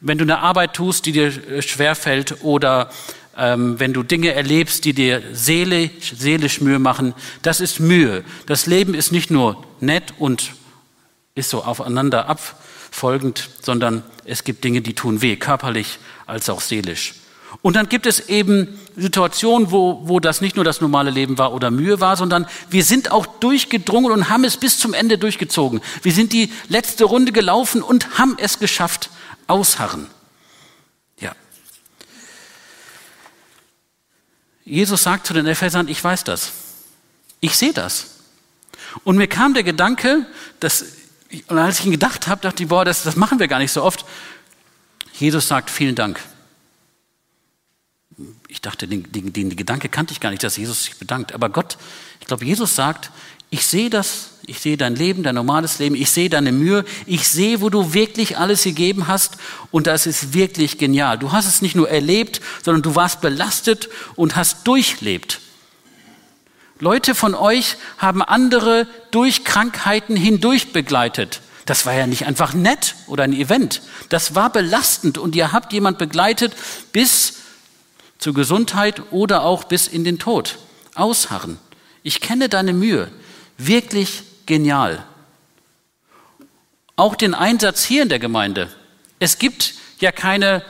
Wenn 0.00 0.18
du 0.18 0.24
eine 0.24 0.40
Arbeit 0.40 0.74
tust, 0.74 1.06
die 1.06 1.12
dir 1.12 1.26
äh, 1.26 1.62
schwerfällt 1.62 2.42
oder 2.42 2.90
ähm, 3.36 3.80
wenn 3.80 3.92
du 3.92 4.02
Dinge 4.02 4.32
erlebst, 4.32 4.84
die 4.84 4.92
dir 4.92 5.22
seelisch, 5.32 6.12
seelisch 6.16 6.60
Mühe 6.60 6.78
machen, 6.78 7.14
das 7.42 7.60
ist 7.60 7.80
Mühe. 7.80 8.24
Das 8.46 8.66
Leben 8.66 8.94
ist 8.94 9.12
nicht 9.12 9.30
nur 9.30 9.64
nett 9.80 10.14
und 10.18 10.52
ist 11.34 11.50
so 11.50 11.64
aufeinander 11.64 12.28
abfolgend, 12.28 13.48
sondern 13.60 14.02
es 14.24 14.44
gibt 14.44 14.62
Dinge, 14.62 14.82
die 14.82 14.94
tun 14.94 15.20
weh, 15.20 15.36
körperlich 15.36 15.98
als 16.26 16.48
auch 16.48 16.60
seelisch. 16.60 17.14
Und 17.62 17.76
dann 17.76 17.88
gibt 17.88 18.06
es 18.06 18.28
eben 18.28 18.78
Situationen, 18.96 19.70
wo, 19.70 20.00
wo 20.04 20.20
das 20.20 20.40
nicht 20.40 20.56
nur 20.56 20.64
das 20.64 20.80
normale 20.80 21.10
Leben 21.10 21.38
war 21.38 21.52
oder 21.52 21.70
Mühe 21.70 22.00
war, 22.00 22.16
sondern 22.16 22.46
wir 22.70 22.84
sind 22.84 23.10
auch 23.10 23.26
durchgedrungen 23.26 24.12
und 24.12 24.28
haben 24.28 24.44
es 24.44 24.56
bis 24.56 24.78
zum 24.78 24.94
Ende 24.94 25.18
durchgezogen. 25.18 25.80
Wir 26.02 26.12
sind 26.12 26.32
die 26.32 26.52
letzte 26.68 27.04
Runde 27.04 27.32
gelaufen 27.32 27.82
und 27.82 28.18
haben 28.18 28.36
es 28.38 28.58
geschafft. 28.58 29.10
Ausharren. 29.46 30.06
Ja. 31.20 31.34
Jesus 34.64 35.02
sagt 35.02 35.26
zu 35.26 35.34
den 35.34 35.46
Ephesern, 35.46 35.88
ich 35.88 36.02
weiß 36.02 36.24
das. 36.24 36.52
Ich 37.40 37.56
sehe 37.56 37.74
das. 37.74 38.06
Und 39.02 39.16
mir 39.16 39.26
kam 39.26 39.52
der 39.52 39.64
Gedanke, 39.64 40.24
dass, 40.60 40.84
und 41.48 41.58
als 41.58 41.80
ich 41.80 41.86
ihn 41.86 41.92
gedacht 41.92 42.26
habe, 42.26 42.40
dachte 42.40 42.62
ich, 42.62 42.70
boah, 42.70 42.86
das, 42.86 43.02
das 43.02 43.16
machen 43.16 43.38
wir 43.38 43.48
gar 43.48 43.58
nicht 43.58 43.72
so 43.72 43.82
oft. 43.82 44.06
Jesus 45.12 45.46
sagt, 45.46 45.68
vielen 45.68 45.94
Dank 45.94 46.20
ich 48.48 48.60
dachte, 48.60 48.86
den, 48.86 49.10
den, 49.10 49.32
den 49.32 49.56
Gedanke 49.56 49.88
kannte 49.88 50.12
ich 50.12 50.20
gar 50.20 50.30
nicht, 50.30 50.42
dass 50.42 50.56
Jesus 50.56 50.84
sich 50.84 50.98
bedankt. 50.98 51.32
Aber 51.32 51.48
Gott, 51.48 51.76
ich 52.20 52.26
glaube, 52.26 52.44
Jesus 52.44 52.74
sagt, 52.74 53.10
ich 53.50 53.66
sehe 53.66 53.90
das, 53.90 54.30
ich 54.46 54.60
sehe 54.60 54.76
dein 54.76 54.96
Leben, 54.96 55.22
dein 55.22 55.34
normales 55.34 55.78
Leben, 55.78 55.94
ich 55.94 56.10
sehe 56.10 56.28
deine 56.28 56.52
Mühe, 56.52 56.84
ich 57.06 57.28
sehe, 57.28 57.60
wo 57.60 57.70
du 57.70 57.94
wirklich 57.94 58.36
alles 58.36 58.64
gegeben 58.64 59.06
hast 59.06 59.36
und 59.70 59.86
das 59.86 60.06
ist 60.06 60.34
wirklich 60.34 60.78
genial. 60.78 61.18
Du 61.18 61.32
hast 61.32 61.46
es 61.46 61.62
nicht 61.62 61.76
nur 61.76 61.88
erlebt, 61.88 62.40
sondern 62.62 62.82
du 62.82 62.94
warst 62.94 63.20
belastet 63.20 63.88
und 64.16 64.36
hast 64.36 64.66
durchlebt. 64.66 65.40
Leute 66.80 67.14
von 67.14 67.34
euch 67.34 67.76
haben 67.98 68.22
andere 68.22 68.88
durch 69.10 69.44
Krankheiten 69.44 70.16
hindurch 70.16 70.72
begleitet. 70.72 71.40
Das 71.66 71.86
war 71.86 71.94
ja 71.94 72.06
nicht 72.06 72.26
einfach 72.26 72.52
nett 72.52 72.94
oder 73.06 73.24
ein 73.24 73.32
Event. 73.32 73.82
Das 74.08 74.34
war 74.34 74.50
belastend 74.50 75.16
und 75.16 75.34
ihr 75.36 75.52
habt 75.52 75.72
jemand 75.72 75.98
begleitet 75.98 76.52
bis 76.92 77.43
zur 78.24 78.32
Gesundheit 78.32 79.02
oder 79.10 79.42
auch 79.42 79.64
bis 79.64 79.86
in 79.86 80.02
den 80.02 80.18
Tod. 80.18 80.56
Ausharren. 80.94 81.58
Ich 82.02 82.22
kenne 82.22 82.48
deine 82.48 82.72
Mühe. 82.72 83.10
Wirklich 83.58 84.22
genial. 84.46 85.04
Auch 86.96 87.16
den 87.16 87.34
Einsatz 87.34 87.84
hier 87.84 88.02
in 88.02 88.08
der 88.08 88.18
Gemeinde. 88.18 88.70
Es 89.18 89.38
gibt 89.38 89.74
ja 90.00 90.10
keine 90.10 90.62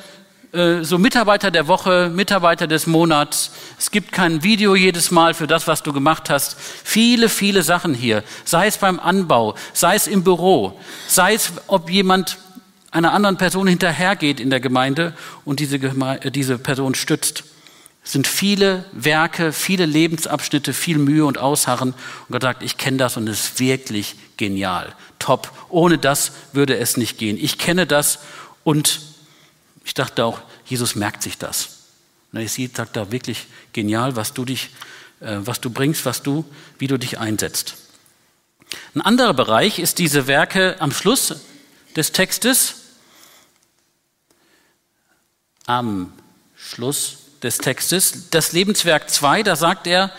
äh, 0.50 0.82
so 0.82 0.98
Mitarbeiter 0.98 1.52
der 1.52 1.68
Woche, 1.68 2.10
Mitarbeiter 2.12 2.66
des 2.66 2.88
Monats. 2.88 3.52
Es 3.78 3.92
gibt 3.92 4.10
kein 4.10 4.42
Video 4.42 4.74
jedes 4.74 5.12
Mal 5.12 5.32
für 5.32 5.46
das, 5.46 5.68
was 5.68 5.84
du 5.84 5.92
gemacht 5.92 6.30
hast. 6.30 6.56
Viele, 6.58 7.28
viele 7.28 7.62
Sachen 7.62 7.94
hier. 7.94 8.24
Sei 8.44 8.66
es 8.66 8.78
beim 8.78 8.98
Anbau, 8.98 9.54
sei 9.72 9.94
es 9.94 10.08
im 10.08 10.24
Büro, 10.24 10.80
sei 11.06 11.34
es, 11.34 11.52
ob 11.68 11.88
jemand 11.88 12.36
einer 12.94 13.12
anderen 13.12 13.36
Person 13.36 13.66
hinterhergeht 13.66 14.40
in 14.40 14.50
der 14.50 14.60
Gemeinde 14.60 15.14
und 15.44 15.60
diese, 15.60 15.78
Geme 15.78 16.20
diese 16.30 16.58
Person 16.58 16.94
stützt. 16.94 17.44
Es 18.04 18.12
sind 18.12 18.26
viele 18.26 18.84
Werke, 18.92 19.52
viele 19.52 19.86
Lebensabschnitte, 19.86 20.74
viel 20.74 20.98
Mühe 20.98 21.24
und 21.24 21.38
Ausharren. 21.38 21.92
Und 21.92 22.32
Gott 22.32 22.42
sagt, 22.42 22.62
ich 22.62 22.76
kenne 22.76 22.98
das 22.98 23.16
und 23.16 23.28
es 23.28 23.40
ist 23.40 23.60
wirklich 23.60 24.14
genial. 24.36 24.94
Top. 25.18 25.50
Ohne 25.70 25.96
das 25.96 26.32
würde 26.52 26.76
es 26.76 26.96
nicht 26.96 27.16
gehen. 27.16 27.38
Ich 27.40 27.58
kenne 27.58 27.86
das 27.86 28.18
und 28.62 29.00
ich 29.84 29.94
dachte 29.94 30.24
auch, 30.24 30.40
Jesus 30.66 30.94
merkt 30.94 31.22
sich 31.22 31.38
das. 31.38 31.78
Und 32.32 32.40
er 32.40 32.48
sieht, 32.48 32.76
sagt 32.76 32.96
da 32.96 33.10
wirklich 33.10 33.46
genial, 33.72 34.16
was 34.16 34.34
du 34.34 34.44
dich, 34.44 34.70
äh, 35.20 35.36
was 35.38 35.60
du 35.60 35.70
bringst, 35.70 36.04
was 36.04 36.22
du, 36.22 36.44
wie 36.78 36.86
du 36.86 36.98
dich 36.98 37.18
einsetzt. 37.18 37.76
Ein 38.94 39.00
anderer 39.00 39.34
Bereich 39.34 39.78
ist 39.78 39.98
diese 39.98 40.26
Werke 40.26 40.76
am 40.80 40.92
Schluss 40.92 41.34
des 41.96 42.12
Textes. 42.12 42.83
Am 45.66 46.12
Schluss 46.56 47.18
des 47.42 47.58
Textes. 47.58 48.30
Das 48.30 48.52
Lebenswerk 48.52 49.08
2, 49.08 49.42
da 49.42 49.56
sagt 49.56 49.86
er, 49.86 50.10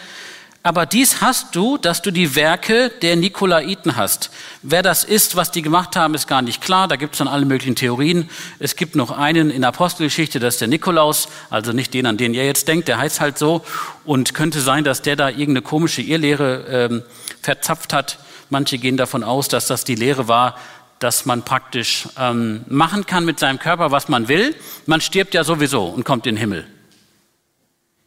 aber 0.65 0.87
dies 0.87 1.21
hast 1.21 1.55
du, 1.55 1.77
dass 1.77 2.01
du 2.01 2.09
die 2.09 2.35
Werke 2.35 2.89
der 3.03 3.15
Nikolaiten 3.15 3.95
hast. 3.95 4.31
Wer 4.63 4.81
das 4.81 5.03
ist, 5.03 5.35
was 5.35 5.51
die 5.51 5.61
gemacht 5.61 5.95
haben, 5.95 6.15
ist 6.15 6.27
gar 6.27 6.41
nicht 6.41 6.59
klar. 6.59 6.87
Da 6.87 6.95
gibt 6.95 7.13
es 7.13 7.19
dann 7.19 7.27
alle 7.27 7.45
möglichen 7.45 7.75
Theorien. 7.75 8.27
Es 8.57 8.75
gibt 8.75 8.95
noch 8.95 9.11
einen 9.11 9.51
in 9.51 9.63
Apostelgeschichte, 9.63 10.39
das 10.39 10.55
ist 10.55 10.61
der 10.61 10.67
Nikolaus, 10.67 11.27
also 11.51 11.71
nicht 11.71 11.93
den, 11.93 12.07
an 12.07 12.17
den 12.17 12.33
ihr 12.33 12.43
jetzt 12.43 12.67
denkt, 12.67 12.87
der 12.87 12.97
heißt 12.97 13.21
halt 13.21 13.37
so. 13.37 13.63
Und 14.05 14.33
könnte 14.33 14.59
sein, 14.59 14.83
dass 14.83 15.03
der 15.03 15.15
da 15.15 15.29
irgendeine 15.29 15.61
komische 15.61 16.01
Irrlehre 16.01 16.65
ähm, 16.67 17.03
verzapft 17.43 17.93
hat. 17.93 18.17
Manche 18.49 18.79
gehen 18.79 18.97
davon 18.97 19.23
aus, 19.23 19.47
dass 19.47 19.67
das 19.67 19.83
die 19.83 19.95
Lehre 19.95 20.27
war, 20.27 20.57
dass 20.99 21.25
man 21.25 21.43
praktisch 21.43 22.07
ähm, 22.17 22.63
machen 22.67 23.05
kann 23.05 23.25
mit 23.25 23.39
seinem 23.39 23.59
Körper, 23.59 23.91
was 23.91 24.07
man 24.07 24.27
will. 24.27 24.55
Man 24.85 25.01
stirbt 25.01 25.33
ja 25.33 25.43
sowieso 25.43 25.85
und 25.85 26.03
kommt 26.03 26.25
in 26.25 26.35
den 26.35 26.39
Himmel. 26.39 26.67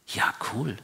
Ja, 0.07 0.33
cool. 0.53 0.77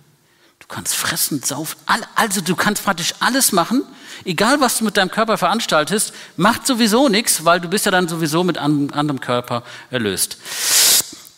Du 0.60 0.68
kannst 0.68 0.96
fressen, 0.96 1.44
saufen, 1.44 1.78
also 2.16 2.42
du 2.42 2.56
kannst 2.56 2.84
praktisch 2.84 3.14
alles 3.20 3.52
machen, 3.52 3.84
egal 4.24 4.62
was 4.62 4.80
du 4.80 4.86
mit 4.86 4.98
deinem 4.98 5.12
Körper 5.12 5.38
veranstaltest, 5.38 6.12
macht 6.38 6.66
sowieso 6.66 7.08
nichts, 7.08 7.46
weil 7.46 7.62
du 7.62 7.68
bist 7.68 7.86
ja 7.86 7.92
dann 7.92 8.08
sowieso 8.08 8.44
mit 8.44 8.58
einem 8.58 8.90
anderen 8.92 9.20
Körper 9.20 9.64
erlöst. 9.92 10.38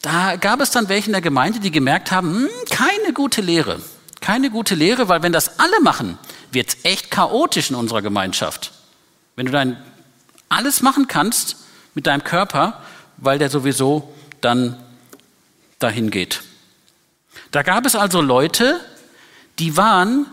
Da 0.02 0.38
gab 0.38 0.62
es 0.62 0.72
dann 0.72 0.88
welche 0.88 1.08
in 1.08 1.12
der 1.12 1.22
Gemeinde, 1.22 1.60
die 1.60 1.72
gemerkt 1.72 2.12
haben, 2.12 2.36
hm, 2.36 2.50
keine 2.70 3.12
gute 3.12 3.42
Lehre, 3.42 3.82
keine 4.22 4.50
gute 4.50 4.76
Lehre, 4.76 5.10
weil 5.10 5.24
wenn 5.24 5.34
das 5.34 5.60
alle 5.60 5.82
machen, 5.82 6.18
wird 6.52 6.70
es 6.70 6.78
echt 6.84 7.12
chaotisch 7.12 7.70
in 7.70 7.76
unserer 7.76 8.02
Gemeinschaft. 8.02 8.72
Wenn 9.36 9.48
du 9.48 9.52
dein 9.52 9.76
alles 10.50 10.82
machen 10.82 11.08
kannst 11.08 11.58
mit 11.94 12.08
deinem 12.08 12.24
Körper, 12.24 12.82
weil 13.18 13.40
der 13.40 13.50
sowieso 13.50 14.14
dann 14.42 14.78
dahin 15.80 16.12
geht. 16.12 16.42
Da 17.52 17.64
gab 17.64 17.86
es 17.86 17.96
also 17.96 18.22
Leute, 18.22 18.80
die 19.60 19.78
waren 19.78 20.26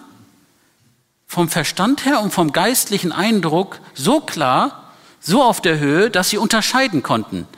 vom 1.26 1.48
Verstand 1.48 2.04
her 2.04 2.20
und 2.20 2.32
vom 2.32 2.52
geistlichen 2.52 3.12
Eindruck 3.12 3.80
so 3.94 4.20
klar, 4.20 4.92
so 5.20 5.42
auf 5.42 5.60
der 5.60 5.78
Höhe, 5.78 6.10
dass 6.10 6.30
sie 6.30 6.38
unterscheiden 6.38 7.02
konnten. 7.02 7.48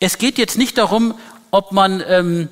Es 0.00 0.18
geht 0.18 0.38
jetzt 0.38 0.58
nicht 0.58 0.78
darum, 0.78 1.14
ob 1.50 1.72
man 1.72 2.02
ähm, 2.06 2.48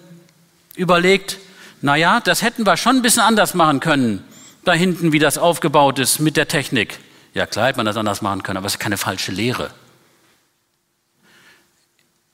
überlegt, 0.76 1.38
na 1.80 1.96
ja, 1.96 2.20
das 2.20 2.42
hätten 2.42 2.66
wir 2.66 2.76
schon 2.76 2.96
ein 2.96 3.02
bisschen 3.02 3.22
anders 3.22 3.54
machen 3.54 3.80
können, 3.80 4.24
da 4.64 4.72
hinten, 4.72 5.12
wie 5.12 5.18
das 5.18 5.38
aufgebaut 5.38 5.98
ist 5.98 6.20
mit 6.20 6.36
der 6.36 6.48
Technik. 6.48 6.98
Ja, 7.34 7.46
klar 7.46 7.66
hätte 7.66 7.78
man 7.78 7.86
das 7.86 7.96
anders 7.96 8.22
machen 8.22 8.44
können, 8.44 8.56
aber 8.56 8.68
es 8.68 8.74
ist 8.74 8.78
keine 8.78 8.96
falsche 8.96 9.32
Lehre. 9.32 9.70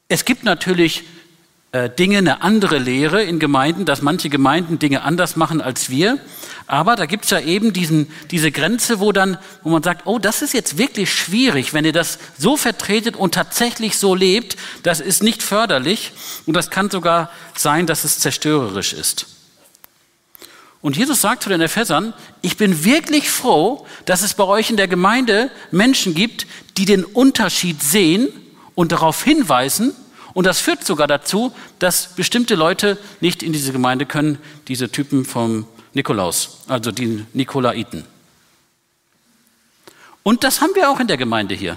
Es 0.08 0.26
gibt 0.26 0.44
natürlich 0.44 1.04
äh, 1.72 1.88
Dinge, 1.88 2.18
eine 2.18 2.42
andere 2.42 2.78
Lehre 2.78 3.22
in 3.22 3.38
Gemeinden, 3.38 3.86
dass 3.86 4.02
manche 4.02 4.28
Gemeinden 4.28 4.78
Dinge 4.78 5.02
anders 5.02 5.36
machen 5.36 5.62
als 5.62 5.88
wir. 5.88 6.18
Aber 6.66 6.96
da 6.96 7.06
gibt 7.06 7.24
es 7.24 7.30
ja 7.30 7.40
eben 7.40 7.72
diesen, 7.72 8.12
diese 8.30 8.52
Grenze, 8.52 9.00
wo 9.00 9.12
dann, 9.12 9.38
wo 9.62 9.70
man 9.70 9.82
sagt, 9.82 10.06
oh, 10.06 10.18
das 10.18 10.42
ist 10.42 10.52
jetzt 10.52 10.76
wirklich 10.76 11.10
schwierig, 11.10 11.72
wenn 11.72 11.86
ihr 11.86 11.92
das 11.92 12.18
so 12.36 12.58
vertretet 12.58 13.16
und 13.16 13.32
tatsächlich 13.34 13.96
so 13.96 14.14
lebt, 14.14 14.56
das 14.82 15.00
ist 15.00 15.22
nicht 15.22 15.42
förderlich 15.42 16.12
und 16.44 16.54
das 16.54 16.70
kann 16.70 16.90
sogar 16.90 17.30
sein, 17.56 17.86
dass 17.86 18.04
es 18.04 18.18
zerstörerisch 18.18 18.92
ist. 18.92 19.39
Und 20.82 20.96
Jesus 20.96 21.20
sagt 21.20 21.42
zu 21.42 21.48
den 21.48 21.60
Ephesern, 21.60 22.14
ich 22.40 22.56
bin 22.56 22.84
wirklich 22.84 23.30
froh, 23.30 23.86
dass 24.06 24.22
es 24.22 24.34
bei 24.34 24.44
euch 24.44 24.70
in 24.70 24.76
der 24.76 24.88
Gemeinde 24.88 25.50
Menschen 25.70 26.14
gibt, 26.14 26.46
die 26.76 26.86
den 26.86 27.04
Unterschied 27.04 27.82
sehen 27.82 28.28
und 28.74 28.92
darauf 28.92 29.22
hinweisen 29.22 29.94
und 30.32 30.46
das 30.46 30.60
führt 30.60 30.84
sogar 30.84 31.06
dazu, 31.06 31.52
dass 31.78 32.14
bestimmte 32.14 32.54
Leute 32.54 32.98
nicht 33.20 33.42
in 33.42 33.52
diese 33.52 33.72
Gemeinde 33.72 34.06
können, 34.06 34.38
diese 34.68 34.90
Typen 34.90 35.24
vom 35.24 35.66
Nikolaus, 35.92 36.58
also 36.68 36.92
die 36.92 37.24
Nikolaiten. 37.32 38.04
Und 40.22 40.44
das 40.44 40.60
haben 40.60 40.74
wir 40.74 40.90
auch 40.90 41.00
in 41.00 41.08
der 41.08 41.16
Gemeinde 41.16 41.54
hier. 41.54 41.76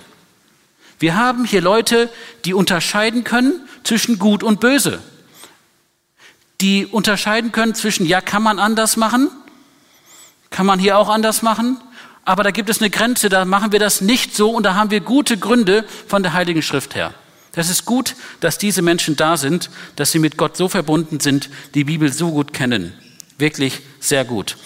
Wir 1.00 1.16
haben 1.16 1.46
hier 1.46 1.62
Leute, 1.62 2.10
die 2.46 2.54
unterscheiden 2.54 3.24
können 3.24 3.68
zwischen 3.84 4.20
gut 4.20 4.44
und 4.44 4.60
böse. 4.60 5.02
Die 6.62 6.86
unterscheiden 6.86 7.52
können 7.52 7.76
zwischen, 7.76 8.06
ja, 8.06 8.22
kann 8.22 8.44
man 8.44 8.60
anders 8.60 8.98
machen? 8.98 9.30
Kann 10.50 10.66
man 10.66 10.80
hier 10.80 10.98
auch 10.98 11.10
anders 11.10 11.42
machen? 11.42 11.82
Aber 12.26 12.44
da 12.44 12.52
gibt 12.52 12.70
es 12.70 12.80
eine 12.80 12.90
Grenze, 12.90 13.28
da 13.28 13.44
machen 13.44 13.72
wir 13.72 13.80
das 13.80 14.02
nicht 14.02 14.36
so 14.36 14.52
und 14.52 14.64
da 14.64 14.76
haben 14.76 14.92
wir 14.92 15.02
gute 15.02 15.38
Gründe 15.38 15.84
von 16.08 16.24
der 16.24 16.34
Heiligen 16.34 16.62
Schrift 16.62 16.96
her. 16.96 17.14
Das 17.52 17.70
ist 17.70 17.86
gut, 17.86 18.16
dass 18.40 18.58
diese 18.58 18.82
Menschen 18.82 19.16
da 19.16 19.38
sind, 19.38 19.70
dass 19.96 20.12
sie 20.12 20.20
mit 20.20 20.38
Gott 20.38 20.58
so 20.58 20.70
verbunden 20.70 21.20
sind, 21.20 21.50
die 21.76 21.84
Bibel 21.84 22.12
so 22.12 22.32
gut 22.32 22.54
kennen. 22.54 22.94
Wirklich 23.38 23.82
sehr 24.00 24.26
gut. 24.26 24.58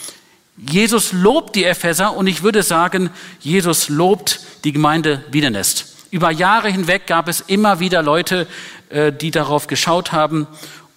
Jesus 0.57 1.13
lobt 1.13 1.55
die 1.55 1.65
Epheser 1.65 2.15
und 2.15 2.27
ich 2.27 2.43
würde 2.43 2.63
sagen, 2.63 3.09
Jesus 3.39 3.89
lobt 3.89 4.39
die 4.63 4.71
Gemeinde 4.71 5.23
Wiedenest. 5.31 5.95
Über 6.11 6.31
Jahre 6.31 6.69
hinweg 6.69 7.07
gab 7.07 7.27
es 7.27 7.41
immer 7.41 7.79
wieder 7.79 8.01
Leute, 8.01 8.47
äh, 8.89 9.11
die 9.11 9.31
darauf 9.31 9.67
geschaut 9.67 10.13
haben 10.13 10.47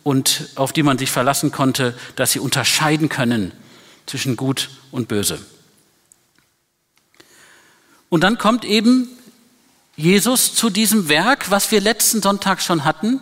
und 0.03 0.49
auf 0.55 0.73
die 0.73 0.83
man 0.83 0.99
sich 0.99 1.11
verlassen 1.11 1.53
konnte, 1.53 1.95
dass 2.17 2.33
sie 2.33 2.41
unterscheiden 2.41 3.09
können 3.09 3.53
zwischen 4.07 4.37
Gut 4.37 4.71
und 4.91 5.09
Böse. 5.09 5.39
Und 8.09 8.25
dann 8.25 8.39
kommt 8.39 8.65
eben 8.65 9.09
Jesus 9.97 10.55
zu 10.55 10.71
diesem 10.71 11.09
Werk, 11.09 11.51
was 11.51 11.71
wir 11.71 11.81
letzten 11.81 12.23
Sonntag 12.23 12.61
schon 12.63 12.85
hatten, 12.85 13.21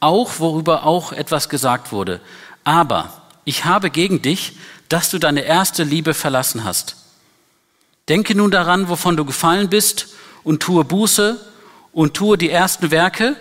auch 0.00 0.38
worüber 0.38 0.84
auch 0.84 1.12
etwas 1.12 1.48
gesagt 1.48 1.92
wurde. 1.92 2.20
Aber 2.64 3.22
ich 3.44 3.64
habe 3.64 3.90
gegen 3.90 4.22
dich, 4.22 4.52
dass 4.88 5.10
du 5.10 5.18
deine 5.18 5.42
erste 5.42 5.82
Liebe 5.82 6.14
verlassen 6.14 6.64
hast. 6.64 6.96
Denke 8.08 8.34
nun 8.34 8.50
daran, 8.50 8.88
wovon 8.88 9.16
du 9.16 9.24
gefallen 9.24 9.68
bist, 9.68 10.08
und 10.42 10.62
tue 10.62 10.84
Buße 10.84 11.38
und 11.92 12.14
tue 12.14 12.38
die 12.38 12.50
ersten 12.50 12.90
Werke. 12.90 13.36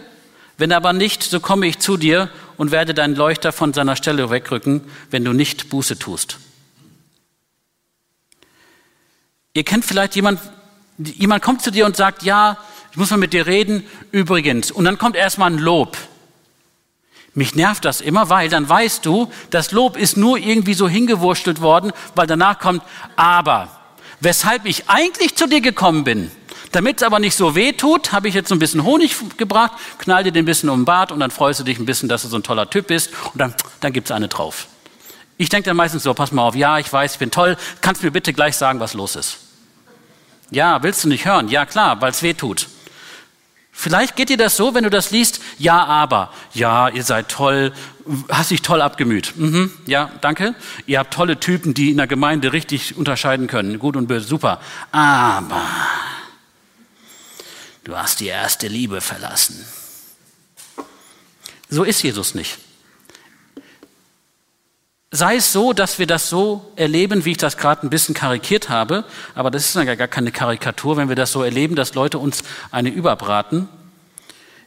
Wenn 0.60 0.74
aber 0.74 0.92
nicht, 0.92 1.24
so 1.24 1.40
komme 1.40 1.68
ich 1.68 1.80
zu 1.80 1.96
dir 1.96 2.30
und 2.58 2.72
werde 2.72 2.94
deinen 2.94 3.16
Leuchter 3.16 3.54
von 3.54 3.74
seiner 3.74 3.96
Stelle 3.96 4.30
wegrücken, 4.30 4.82
wenn 5.10 5.24
du 5.24 5.32
nicht 5.32 5.70
Buße 5.70 5.98
tust. 5.98 6.38
Ihr 9.54 9.64
kennt 9.64 9.86
vielleicht 9.86 10.16
jemand, 10.16 10.42
jemand 10.98 11.42
kommt 11.44 11.62
zu 11.62 11.72
dir 11.72 11.86
und 11.86 11.96
sagt, 11.96 12.24
ja, 12.24 12.58
ich 12.92 12.98
muss 12.98 13.10
mal 13.10 13.16
mit 13.16 13.32
dir 13.32 13.48
reden, 13.48 13.86
übrigens. 14.12 14.70
Und 14.70 14.84
dann 14.84 14.98
kommt 14.98 15.16
erstmal 15.16 15.50
ein 15.50 15.60
Lob. 15.60 15.98
Mich 17.34 17.56
nervt 17.56 17.86
das 17.86 18.02
immer, 18.02 18.30
weil 18.30 18.50
dann 18.50 18.68
weißt 18.68 19.06
du, 19.06 19.32
das 19.52 19.72
Lob 19.72 19.96
ist 19.96 20.18
nur 20.18 20.38
irgendwie 20.38 20.74
so 20.74 20.90
hingewurstelt 20.90 21.62
worden, 21.62 21.94
weil 22.16 22.28
danach 22.28 22.60
kommt, 22.60 22.84
aber, 23.16 23.80
weshalb 24.20 24.66
ich 24.66 24.90
eigentlich 24.90 25.38
zu 25.38 25.48
dir 25.48 25.62
gekommen 25.62 26.04
bin, 26.04 26.30
damit 26.72 26.98
es 26.98 27.04
aber 27.04 27.20
nicht 27.20 27.36
so 27.36 27.56
weh 27.56 27.72
tut, 27.74 28.12
habe 28.12 28.28
ich 28.28 28.34
jetzt 28.36 28.50
so 28.50 28.56
ein 28.56 28.60
bisschen 28.60 28.84
Honig 28.84 29.16
gebracht, 29.38 29.74
knall 29.98 30.24
dir 30.24 30.32
den 30.32 30.44
ein 30.44 30.46
bisschen 30.46 30.70
um 30.70 30.82
den 30.82 30.86
Bart 30.86 31.12
und 31.12 31.20
dann 31.20 31.32
freust 31.32 31.60
du 31.60 31.64
dich 31.64 31.80
ein 31.80 31.86
bisschen, 31.86 32.10
dass 32.10 32.22
du 32.22 32.28
so 32.28 32.38
ein 32.38 32.44
toller 32.44 32.70
Typ 32.70 32.88
bist 32.88 33.12
und 33.34 33.40
dann, 33.40 33.54
dann 33.82 33.94
es 33.96 34.12
eine 34.12 34.28
drauf. 34.28 34.68
Ich 35.38 35.50
denke 35.50 35.70
dann 35.70 35.78
meistens 35.78 36.04
so, 36.04 36.14
pass 36.14 36.32
mal 36.32 36.44
auf, 36.44 36.56
ja, 36.56 36.80
ich 36.80 36.92
weiß, 36.92 37.14
ich 37.14 37.20
bin 37.20 37.32
toll, 37.32 37.58
kannst 37.82 38.02
du 38.02 38.08
mir 38.08 38.12
bitte 38.12 38.34
gleich 38.34 38.56
sagen, 38.56 38.80
was 38.80 38.94
los 38.94 39.16
ist? 39.16 39.40
Ja, 40.52 40.84
willst 40.84 41.04
du 41.04 41.08
nicht 41.08 41.26
hören? 41.26 41.48
Ja, 41.48 41.66
klar, 41.66 42.02
weil 42.02 42.12
es 42.12 42.22
weh 42.24 42.34
tut. 42.34 42.68
Vielleicht 43.72 44.18
geht 44.18 44.28
dir 44.28 44.36
das 44.36 44.58
so, 44.58 44.74
wenn 44.74 44.84
du 44.84 44.90
das 44.90 45.12
liest, 45.12 45.40
ja, 45.58 45.86
aber, 45.86 46.34
ja, 46.54 46.90
ihr 46.90 47.04
seid 47.04 47.30
toll, 47.30 47.72
hast 48.28 48.52
dich 48.52 48.62
toll 48.62 48.82
abgemüht. 48.82 49.34
Mhm, 49.38 49.72
ja, 49.86 50.12
danke. 50.20 50.54
Ihr 50.86 51.00
habt 51.00 51.14
tolle 51.14 51.40
Typen, 51.40 51.74
die 51.74 51.92
in 51.92 51.96
der 51.96 52.08
Gemeinde 52.08 52.52
richtig 52.52 52.98
unterscheiden 52.98 53.48
können, 53.48 53.80
gut 53.80 53.96
und 53.96 54.08
böse, 54.08 54.28
super. 54.28 54.60
Aber 54.92 55.62
du 57.90 57.98
hast 57.98 58.20
die 58.20 58.28
erste 58.28 58.68
Liebe 58.68 59.02
verlassen. 59.02 59.66
So 61.70 61.84
ist 61.84 62.04
Jesus 62.04 62.36
nicht. 62.36 62.60
Sei 65.10 65.38
es 65.38 65.52
so, 65.52 65.74
dass 65.74 65.98
wir 65.98 66.06
das 66.06 66.30
so 66.30 66.72
erleben, 66.76 67.26
wie 67.26 67.32
ich 67.32 67.38
das 67.38 67.58
gerade 67.58 67.86
ein 67.86 67.90
bisschen 67.90 68.14
karikiert 68.14 68.70
habe, 68.70 69.06
aber 69.34 69.50
das 69.50 69.66
ist 69.66 69.76
ja 69.76 69.96
gar 69.96 70.08
keine 70.08 70.32
Karikatur, 70.32 70.98
wenn 70.98 71.10
wir 71.10 71.16
das 71.16 71.32
so 71.32 71.42
erleben, 71.42 71.76
dass 71.76 71.96
Leute 71.96 72.20
uns 72.20 72.44
eine 72.70 72.90
überbraten. 72.90 73.68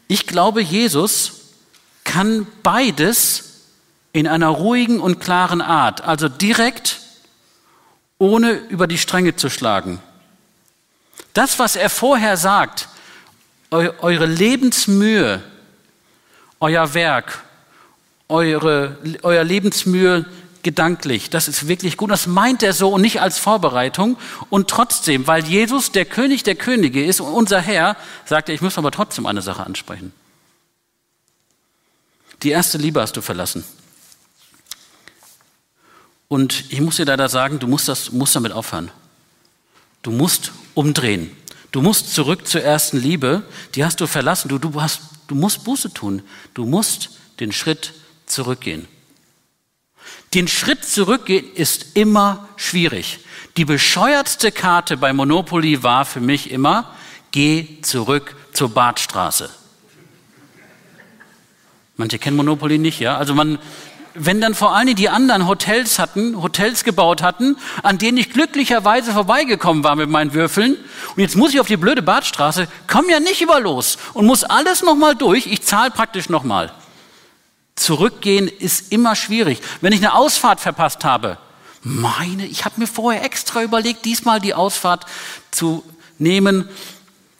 Ich 0.09 0.27
glaube, 0.27 0.61
Jesus 0.61 1.35
kann 2.03 2.49
beides 2.65 3.61
in 4.13 4.27
einer 4.27 4.49
ruhigen 4.49 4.99
und 4.99 5.21
klaren 5.21 5.61
Art, 5.63 6.01
also 6.01 6.29
direkt, 6.29 7.01
ohne 8.19 8.51
über 8.51 8.89
die 8.89 8.99
Stränge 8.99 9.37
zu 9.37 9.49
schlagen. 9.49 10.01
Das, 11.35 11.61
was 11.61 11.77
er 11.77 11.89
vorher 11.89 12.37
sagt, 12.37 12.89
eure 13.73 14.27
Lebensmühe, 14.27 15.43
euer 16.61 16.95
Werk, 16.95 17.43
eure, 18.29 18.99
euer 19.23 19.45
Lebensmühe 19.45 20.27
gedanklich, 20.63 21.31
das 21.31 21.49
ist 21.49 21.67
wirklich 21.69 21.97
gut. 21.97 22.11
Das 22.11 22.27
meint 22.27 22.63
er 22.63 22.73
so 22.73 22.91
und 22.91 23.01
nicht 23.03 23.21
als 23.21 23.39
Vorbereitung. 23.39 24.17
Und 24.49 24.69
trotzdem, 24.69 25.27
weil 25.27 25.45
Jesus 25.45 25.91
der 25.91 26.05
König 26.05 26.43
der 26.43 26.55
Könige 26.55 27.05
ist 27.05 27.21
und 27.21 27.33
unser 27.33 27.61
Herr, 27.61 27.97
sagt 28.25 28.49
er, 28.49 28.55
ich 28.55 28.61
muss 28.61 28.79
aber 28.79 28.91
trotzdem 28.91 29.27
eine 29.27 29.43
Sache 29.43 29.65
ansprechen. 29.65 30.13
Die 32.43 32.51
erste 32.51 32.79
Liebe 32.79 33.01
hast 33.01 33.17
du 33.17 33.23
verlassen. 33.23 33.65
Und 36.29 36.65
ich 36.71 36.81
muss 36.81 36.97
dir 36.97 37.05
leider 37.05 37.29
sagen, 37.29 37.59
du 37.59 37.67
musst, 37.67 37.89
das, 37.89 38.11
musst 38.13 38.35
damit 38.35 38.53
aufhören. 38.53 38.91
Du 40.03 40.11
musst 40.11 40.53
umdrehen. 40.75 41.31
Du 41.73 41.81
musst 41.81 42.15
zurück 42.15 42.47
zur 42.47 42.63
ersten 42.63 42.99
Liebe. 42.99 43.43
Die 43.75 43.85
hast 43.85 44.01
du 44.01 44.07
verlassen. 44.07 44.49
Du, 44.49 44.59
du, 44.59 44.81
hast, 44.81 45.01
du 45.27 45.35
musst 45.35 45.65
Buße 45.65 45.93
tun. 45.93 46.23
Du 46.55 46.67
musst 46.67 47.11
den 47.41 47.51
Schritt 47.51 47.95
zurückgehen. 48.27 48.87
Den 50.35 50.49
Schritt 50.49 50.85
zurückgehen 50.85 51.47
ist 51.55 51.97
immer 51.97 52.49
schwierig. 52.57 53.21
Die 53.57 53.65
bescheuertste 53.65 54.53
Karte 54.53 54.97
bei 54.97 55.13
Monopoly 55.13 55.83
war 55.83 56.05
für 56.05 56.21
mich 56.21 56.51
immer, 56.51 56.95
geh 57.33 57.81
zurück 57.83 58.35
zur 58.53 58.71
Badstraße. 58.71 59.51
Manche 61.97 62.19
kennen 62.19 62.37
Monopoly 62.37 62.79
nicht, 62.79 63.01
ja? 63.01 63.17
Also 63.17 63.35
man, 63.35 63.59
wenn 64.15 64.41
dann 64.41 64.55
vor 64.55 64.75
allen 64.75 64.87
Dingen 64.87 64.97
die 64.97 65.09
anderen 65.09 65.47
Hotels 65.47 65.99
hatten, 65.99 66.43
Hotels 66.43 66.85
gebaut 66.85 67.23
hatten, 67.23 67.57
an 67.83 67.99
denen 67.99 68.19
ich 68.19 68.31
glücklicherweise 68.31 69.13
vorbeigekommen 69.13 69.85
war 69.85 69.97
mit 69.97 70.09
meinen 70.11 70.35
Würfeln, 70.35 70.77
und 71.17 71.23
jetzt 71.23 71.37
muss 71.37 71.53
ich 71.55 71.61
auf 71.61 71.67
die 71.67 71.77
blöde 71.77 72.03
Badstraße, 72.03 72.69
komm 72.87 73.09
ja 73.09 73.21
nicht 73.21 73.41
über 73.41 73.61
los 73.61 73.99
und 74.15 74.27
muss 74.27 74.45
alles 74.45 74.83
nochmal 74.83 75.15
durch, 75.15 75.47
ich 75.47 75.63
zahle 75.63 75.91
praktisch 75.91 76.29
nochmal. 76.29 76.73
Zurückgehen 77.75 78.49
ist 78.49 78.93
immer 78.93 79.17
schwierig. 79.17 79.61
Wenn 79.81 79.93
ich 79.93 80.01
eine 80.01 80.15
Ausfahrt 80.15 80.61
verpasst 80.61 81.05
habe, 81.05 81.39
meine, 81.83 82.47
ich 82.47 82.65
habe 82.65 82.81
mir 82.81 82.87
vorher 82.87 83.25
extra 83.25 83.63
überlegt, 83.63 84.05
diesmal 84.05 84.41
die 84.41 84.55
Ausfahrt 84.55 85.07
zu 85.51 85.83
nehmen, 86.19 86.69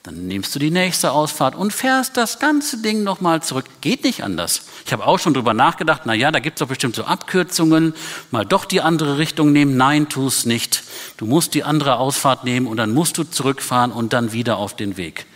dann 0.03 0.27
nimmst 0.27 0.53
du 0.53 0.59
die 0.59 0.73
nächste 0.73 1.13
Ausfahrt 1.13 1.55
und 1.55 1.73
fährst 1.73 2.17
das 2.17 2.41
ganze 2.41 2.79
Ding 2.79 3.05
nochmal 3.05 3.41
zurück. 3.41 3.67
Geht 3.81 4.03
nicht 4.03 4.25
anders. 4.25 4.63
Ich 4.85 4.93
habe 4.93 5.07
auch 5.07 5.21
schon 5.21 5.33
drüber 5.33 5.55
nachgedacht, 5.55 6.03
na 6.07 6.15
ja, 6.15 6.33
da 6.33 6.41
gibt 6.41 6.57
es 6.57 6.59
doch 6.59 6.67
bestimmt 6.67 6.97
so 6.97 7.05
Abkürzungen, 7.05 7.95
mal 8.33 8.45
doch 8.45 8.65
die 8.65 8.81
andere 8.81 9.19
Richtung 9.19 9.53
nehmen. 9.53 9.77
Nein, 9.77 10.09
tu 10.09 10.27
es 10.27 10.45
nicht. 10.45 10.83
Du 11.19 11.27
musst 11.27 11.55
die 11.55 11.63
andere 11.63 11.99
Ausfahrt 11.99 12.43
nehmen 12.43 12.67
und 12.67 12.79
dann 12.79 12.93
musst 12.93 13.17
du 13.17 13.23
zurückfahren 13.23 13.93
und 13.93 14.13
dann 14.13 14.33
wieder 14.33 14.57
auf 14.57 14.75
den 14.75 14.97
Weg. 14.97 15.27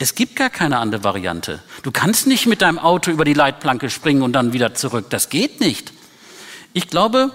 Es 0.00 0.16
gibt 0.16 0.34
gar 0.34 0.50
keine 0.50 0.78
andere 0.78 1.04
Variante. 1.04 1.62
Du 1.84 1.92
kannst 1.92 2.26
nicht 2.26 2.46
mit 2.46 2.62
deinem 2.62 2.80
Auto 2.80 3.12
über 3.12 3.24
die 3.24 3.32
Leitplanke 3.32 3.90
springen 3.90 4.22
und 4.22 4.32
dann 4.32 4.52
wieder 4.52 4.74
zurück. 4.74 5.06
Das 5.08 5.28
geht 5.28 5.60
nicht. 5.60 5.92
Ich 6.72 6.88
glaube, 6.88 7.30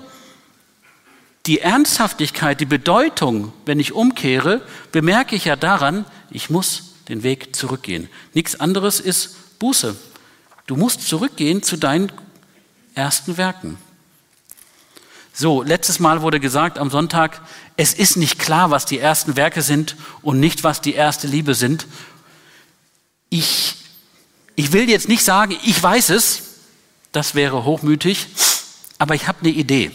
die 1.47 1.59
Ernsthaftigkeit, 1.59 2.59
die 2.59 2.65
Bedeutung, 2.65 3.51
wenn 3.65 3.79
ich 3.79 3.93
umkehre, 3.93 4.61
bemerke 4.91 5.35
ich 5.35 5.45
ja 5.45 5.55
daran, 5.55 6.05
ich 6.31 6.49
muss 6.49 6.93
den 7.09 7.23
Weg 7.23 7.55
zurückgehen. 7.55 8.09
Nichts 8.33 8.59
anderes 8.59 8.99
ist 8.99 9.59
Buße. 9.59 9.95
Du 10.65 10.75
musst 10.75 11.07
zurückgehen 11.07 11.61
zu 11.61 11.77
deinen 11.77 12.11
ersten 12.95 13.37
Werken. 13.37 13.77
So, 15.33 15.63
letztes 15.63 15.99
Mal 15.99 16.21
wurde 16.21 16.39
gesagt 16.39 16.77
am 16.77 16.89
Sonntag, 16.89 17.41
es 17.77 17.93
ist 17.93 18.17
nicht 18.17 18.37
klar, 18.37 18.69
was 18.69 18.85
die 18.85 18.99
ersten 18.99 19.35
Werke 19.35 19.61
sind 19.61 19.95
und 20.21 20.39
nicht, 20.39 20.63
was 20.63 20.81
die 20.81 20.93
erste 20.93 21.27
Liebe 21.27 21.55
sind. 21.55 21.87
Ich, 23.29 23.75
ich 24.55 24.73
will 24.73 24.89
jetzt 24.89 25.07
nicht 25.07 25.23
sagen, 25.23 25.57
ich 25.63 25.81
weiß 25.81 26.09
es, 26.09 26.43
das 27.11 27.33
wäre 27.33 27.63
hochmütig, 27.63 28.27
aber 28.97 29.15
ich 29.15 29.27
habe 29.27 29.39
eine 29.41 29.49
Idee. 29.49 29.91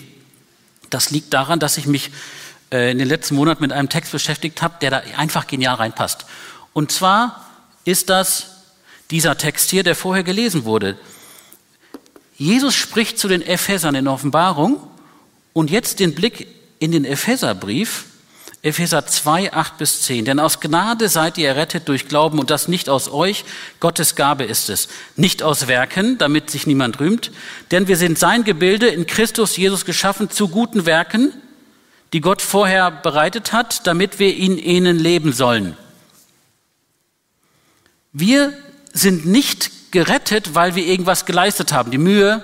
Das 0.90 1.10
liegt 1.10 1.32
daran, 1.34 1.60
dass 1.60 1.76
ich 1.76 1.86
mich 1.86 2.10
in 2.70 2.98
den 2.98 3.06
letzten 3.06 3.36
Monaten 3.36 3.62
mit 3.62 3.72
einem 3.72 3.88
Text 3.88 4.12
beschäftigt 4.12 4.60
habe, 4.60 4.74
der 4.80 4.90
da 4.90 5.02
einfach 5.16 5.46
genial 5.46 5.76
reinpasst. 5.76 6.26
Und 6.72 6.90
zwar 6.90 7.46
ist 7.84 8.10
das 8.10 8.56
dieser 9.10 9.38
Text 9.38 9.70
hier, 9.70 9.82
der 9.82 9.94
vorher 9.94 10.24
gelesen 10.24 10.64
wurde. 10.64 10.98
Jesus 12.36 12.74
spricht 12.74 13.18
zu 13.18 13.28
den 13.28 13.40
Ephesern 13.40 13.94
in 13.94 14.08
Offenbarung 14.08 14.78
und 15.52 15.70
jetzt 15.70 16.00
den 16.00 16.14
Blick 16.14 16.48
in 16.78 16.92
den 16.92 17.04
Epheserbrief, 17.04 18.04
Epheser 18.62 19.06
2, 19.06 19.52
8 19.52 19.78
bis 19.78 20.02
10. 20.02 20.24
Denn 20.24 20.40
aus 20.40 20.60
Gnade 20.60 21.08
seid 21.08 21.38
ihr 21.38 21.48
errettet 21.48 21.88
durch 21.88 22.08
Glauben 22.08 22.38
und 22.38 22.50
das 22.50 22.68
nicht 22.68 22.88
aus 22.88 23.08
euch, 23.08 23.44
Gottes 23.80 24.16
Gabe 24.16 24.44
ist 24.44 24.68
es. 24.68 24.88
Nicht 25.14 25.42
aus 25.42 25.68
Werken, 25.68 26.18
damit 26.18 26.50
sich 26.50 26.66
niemand 26.66 26.98
rühmt. 26.98 27.30
Denn 27.70 27.86
wir 27.86 27.96
sind 27.96 28.18
sein 28.18 28.44
Gebilde 28.44 28.88
in 28.88 29.06
Christus 29.06 29.56
Jesus 29.56 29.84
geschaffen 29.84 30.30
zu 30.30 30.48
guten 30.48 30.84
Werken, 30.84 31.32
die 32.12 32.20
Gott 32.20 32.42
vorher 32.42 32.90
bereitet 32.90 33.52
hat, 33.52 33.86
damit 33.86 34.18
wir 34.18 34.36
in 34.36 34.58
ihnen 34.58 34.98
leben 34.98 35.32
sollen. 35.32 35.76
Wir 38.12 38.52
sind 38.92 39.26
nicht 39.26 39.92
gerettet, 39.92 40.54
weil 40.54 40.74
wir 40.74 40.86
irgendwas 40.86 41.26
geleistet 41.26 41.72
haben. 41.72 41.90
Die 41.90 41.98
Mühe, 41.98 42.42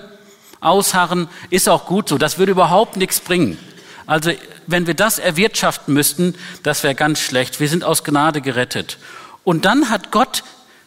Ausharren 0.61 1.29
ist 1.51 1.69
auch 1.69 1.87
gut 1.87 2.09
so. 2.09 2.19
Das 2.19 2.39
würde 2.39 2.53
überhaupt 2.53 2.97
nichts 2.97 3.21
bringen. 3.21 3.59
Also 4.07 4.33
wenn 4.67 4.87
wir 4.87 4.95
das 4.95 5.19
erwirtschaften 5.19 5.95
müssten, 5.95 6.35
das 6.63 6.83
wäre 6.83 6.95
ganz 6.95 7.21
schlecht. 7.21 7.61
Wir 7.61 7.69
sind 7.69 7.85
aus 7.85 8.05
Gnade 8.05 8.41
gerettet. 8.41 8.99
Und 9.45 9.65
dann 9.65 9.91
hat 9.91 10.11
Gott 10.11 10.45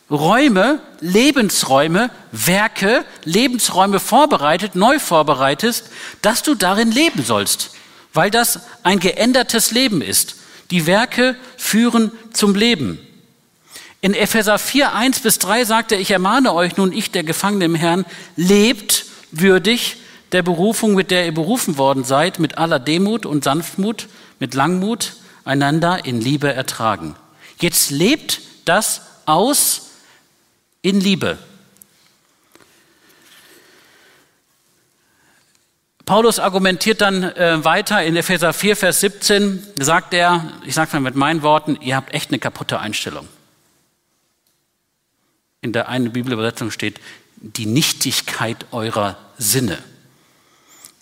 Räume, 0.10 0.80
Lebensräume, 1.00 2.12
Werke, 2.32 3.06
Lebensräume 3.24 4.00
vorbereitet, 4.00 4.76
neu 4.76 5.00
vorbereitet, 5.00 5.84
dass 6.22 6.44
du 6.44 6.54
darin 6.54 6.92
leben 6.92 7.24
sollst 7.24 7.72
weil 8.16 8.32
das 8.32 8.62
ein 8.84 9.00
geändertes 9.00 9.72
Leben 9.72 10.02
ist. 10.02 10.38
Die 10.72 10.88
Werke 10.88 11.36
führen 11.58 12.12
zum 12.34 12.56
Leben. 12.56 13.00
In 14.02 14.14
Epheser 14.14 14.58
4, 14.58 14.94
1 14.94 15.20
bis 15.20 15.40
3 15.40 15.66
sagt 15.66 15.92
er, 15.92 16.00
ich 16.00 16.12
ermahne 16.12 16.54
euch 16.54 16.78
nun, 16.78 16.92
ich, 16.92 17.12
der 17.12 17.24
Gefangene 17.24 17.66
im 17.66 17.76
Herrn, 17.76 18.06
lebt 18.36 19.06
würdig 19.32 19.98
der 20.32 20.44
Berufung, 20.44 20.96
mit 20.96 21.12
der 21.12 21.26
ihr 21.26 21.34
berufen 21.34 21.78
worden 21.78 22.04
seid, 22.04 22.40
mit 22.40 22.58
aller 22.58 22.80
Demut 22.80 23.26
und 23.26 23.44
Sanftmut, 23.44 24.08
mit 24.40 24.54
Langmut, 24.54 25.14
einander 25.44 26.06
in 26.06 26.22
Liebe 26.22 26.52
ertragen. 26.54 27.16
Jetzt 27.60 27.92
lebt 27.92 28.42
das 28.66 29.02
aus 29.26 29.90
in 30.82 31.00
Liebe. 31.00 31.38
Paulus 36.06 36.38
argumentiert 36.38 37.02
dann 37.02 37.24
äh, 37.24 37.64
weiter 37.66 38.04
in 38.04 38.16
Epheser 38.16 38.54
4, 38.54 38.76
Vers 38.76 39.00
17, 39.00 39.64
sagt 39.80 40.14
er, 40.14 40.54
ich 40.64 40.76
sage 40.76 40.92
mal 40.94 41.00
mit 41.00 41.16
meinen 41.16 41.42
Worten, 41.42 41.78
ihr 41.82 41.96
habt 41.96 42.14
echt 42.14 42.30
eine 42.30 42.38
kaputte 42.38 42.80
Einstellung. 42.80 43.28
In 45.62 45.74
der 45.74 45.90
einen 45.90 46.12
Bibelübersetzung 46.12 46.70
steht, 46.70 47.00
die 47.38 47.66
Nichtigkeit 47.66 48.68
eurer 48.72 49.18
Sinne. 49.40 49.80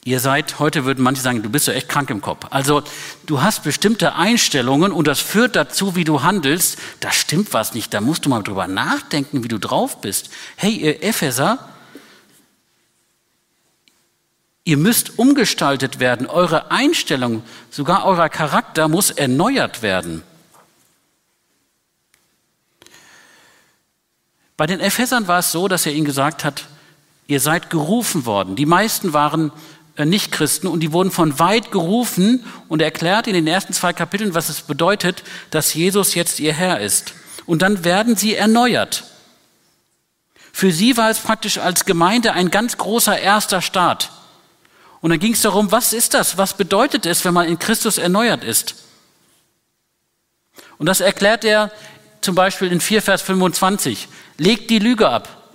Ihr 0.06 0.22
seid, 0.22 0.60
heute 0.60 0.86
würden 0.86 1.04
manche 1.04 1.22
sagen, 1.22 1.44
du 1.44 1.50
bist 1.50 1.68
ja 1.68 1.74
echt 1.74 1.89
krank 1.89 2.10
im 2.10 2.22
Kopf. 2.22 2.48
Also 2.50 2.84
du 3.26 3.42
hast 3.42 3.63
bestimmte 3.63 4.16
Einstellungen 4.16 4.94
und 4.94 5.08
das 5.08 5.20
führt 5.20 5.56
dazu, 5.58 5.98
wie 5.98 6.04
du 6.06 6.24
handelst. 6.24 6.78
Da 7.02 7.12
stimmt 7.12 7.54
was 7.54 7.74
nicht, 7.74 7.94
da 7.94 8.00
musst 8.00 8.26
du 8.26 8.30
mal 8.30 8.42
drüber 8.42 8.68
nachdenken, 8.68 9.44
wie 9.44 9.50
du 9.50 9.60
drauf 9.60 10.00
bist. 10.02 10.30
Hey, 10.56 10.72
ihr 10.72 11.04
Epheser, 11.04 11.73
Ihr 14.65 14.78
müsst 14.78 15.19
umgestaltet 15.19 15.99
werden. 15.99 16.26
Eure 16.28 16.71
Einstellung, 16.71 17.43
sogar 17.69 18.06
euer 18.06 18.30
Charakter 18.30 18.88
muss 18.88 19.12
erneuert 19.12 19.82
werden. 19.82 20.23
Bei 24.56 24.65
den 24.65 24.80
Ephesern 24.80 25.28
war 25.28 25.39
es 25.39 25.52
so, 25.52 25.67
dass 25.67 25.86
er 25.86 25.93
ihnen 25.93 26.06
gesagt 26.06 26.45
hat, 26.45 26.65
ihr 27.28 27.39
seid 27.39 27.69
gerufen 27.69 28.26
worden. 28.26 28.56
Die 28.56 28.65
meisten 28.65 29.12
waren 29.12 29.52
äh, 29.95 30.06
nicht 30.06 30.32
Christen 30.32 30.67
und 30.67 30.80
die 30.80 30.93
wurden 30.93 31.12
von 31.12 31.39
weit 31.39 31.71
gerufen 31.71 32.45
und 32.69 32.82
er 32.82 32.86
erklärt 32.86 33.28
in 33.28 33.34
den 33.34 33.47
ersten 33.47 33.73
zwei 33.73 33.91
Kapiteln, 33.91 34.36
was 34.36 34.49
es 34.49 34.62
bedeutet, 34.62 35.23
dass 35.49 35.73
Jesus 35.73 36.15
jetzt 36.15 36.39
ihr 36.39 36.54
Herr 36.54 36.80
ist. 36.80 37.13
Und 37.45 37.62
dann 37.62 37.84
werden 37.84 38.15
sie 38.15 38.36
erneuert. 38.36 39.04
Für 40.54 40.71
sie 40.71 40.95
war 40.97 41.10
es 41.10 41.19
praktisch 41.19 41.58
als 41.58 41.84
Gemeinde 41.84 42.34
ein 42.34 42.52
ganz 42.52 42.78
großer 42.78 43.19
erster 43.19 43.62
Start. 43.62 44.12
Und 45.04 45.10
dann 45.10 45.20
ging 45.20 45.34
es 45.34 45.42
darum, 45.42 45.70
was 45.70 45.92
ist 45.92 46.13
das? 46.13 46.38
Was 46.38 46.54
bedeutet 46.54 47.06
es, 47.06 47.26
wenn 47.26 47.34
man 47.34 47.46
in 47.50 47.60
Christus 47.60 47.98
erneuert 47.98 48.42
ist? 48.46 48.76
Und 50.78 50.86
das 50.86 51.02
erklärt 51.02 51.44
er 51.44 51.72
zum 52.22 52.36
Beispiel 52.36 52.72
in 52.72 52.80
4 52.80 53.02
Vers 53.02 53.22
25. 53.22 54.08
Legt 54.38 54.70
die 54.70 54.80
Lüge 54.80 55.10
ab. 55.10 55.50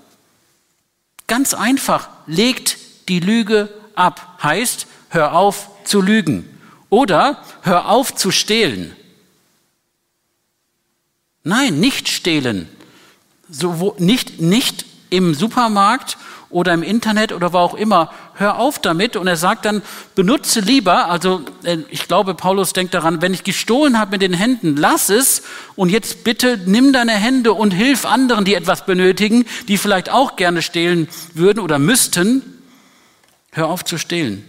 Ganz 1.28 1.54
einfach, 1.54 2.10
legt 2.26 2.76
die 3.08 3.20
Lüge 3.20 3.70
ab. 3.94 4.38
Heißt, 4.42 4.86
hör 5.08 5.32
auf 5.32 5.70
zu 5.84 6.02
lügen. 6.02 6.60
Oder 6.90 7.42
hör 7.62 7.88
auf 7.88 8.14
zu 8.14 8.30
stehlen. 8.30 8.94
Nein, 11.42 11.80
nicht 11.80 12.10
stehlen. 12.10 12.68
So, 13.48 13.96
nicht, 13.96 14.42
nicht 14.42 14.84
im 15.08 15.32
Supermarkt 15.32 16.18
oder 16.50 16.72
im 16.72 16.82
Internet 16.82 17.32
oder 17.32 17.52
wo 17.52 17.58
auch 17.58 17.74
immer. 17.74 18.10
Hör 18.34 18.58
auf 18.58 18.78
damit. 18.78 19.16
Und 19.16 19.26
er 19.26 19.36
sagt 19.36 19.64
dann, 19.64 19.82
benutze 20.14 20.60
lieber, 20.60 21.10
also 21.10 21.42
äh, 21.64 21.78
ich 21.90 22.08
glaube, 22.08 22.34
Paulus 22.34 22.72
denkt 22.72 22.94
daran, 22.94 23.20
wenn 23.20 23.34
ich 23.34 23.44
gestohlen 23.44 23.98
habe 23.98 24.12
mit 24.12 24.22
den 24.22 24.32
Händen, 24.32 24.76
lass 24.76 25.10
es 25.10 25.42
und 25.76 25.90
jetzt 25.90 26.24
bitte 26.24 26.58
nimm 26.64 26.92
deine 26.92 27.12
Hände 27.12 27.52
und 27.52 27.72
hilf 27.72 28.06
anderen, 28.06 28.44
die 28.44 28.54
etwas 28.54 28.86
benötigen, 28.86 29.44
die 29.68 29.76
vielleicht 29.76 30.10
auch 30.10 30.36
gerne 30.36 30.62
stehlen 30.62 31.08
würden 31.34 31.60
oder 31.60 31.78
müssten. 31.78 32.42
Hör 33.52 33.68
auf 33.68 33.84
zu 33.84 33.98
stehlen. 33.98 34.44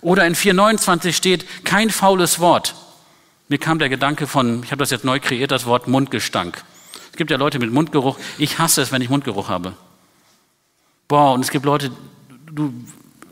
Oder 0.00 0.26
in 0.26 0.34
429 0.34 1.16
steht, 1.16 1.64
kein 1.64 1.90
faules 1.90 2.40
Wort. 2.40 2.74
Mir 3.48 3.58
kam 3.58 3.78
der 3.78 3.88
Gedanke 3.88 4.26
von, 4.26 4.62
ich 4.62 4.70
habe 4.70 4.80
das 4.80 4.90
jetzt 4.90 5.04
neu 5.04 5.18
kreiert, 5.20 5.50
das 5.50 5.64
Wort 5.64 5.88
Mundgestank. 5.88 6.62
Es 7.10 7.16
gibt 7.16 7.30
ja 7.30 7.38
Leute 7.38 7.58
mit 7.58 7.72
Mundgeruch. 7.72 8.18
Ich 8.36 8.58
hasse 8.58 8.82
es, 8.82 8.92
wenn 8.92 9.00
ich 9.00 9.08
Mundgeruch 9.08 9.48
habe. 9.48 9.74
Boah, 11.08 11.32
und 11.32 11.40
es 11.40 11.50
gibt 11.50 11.64
Leute, 11.64 11.90
du, 12.52 12.70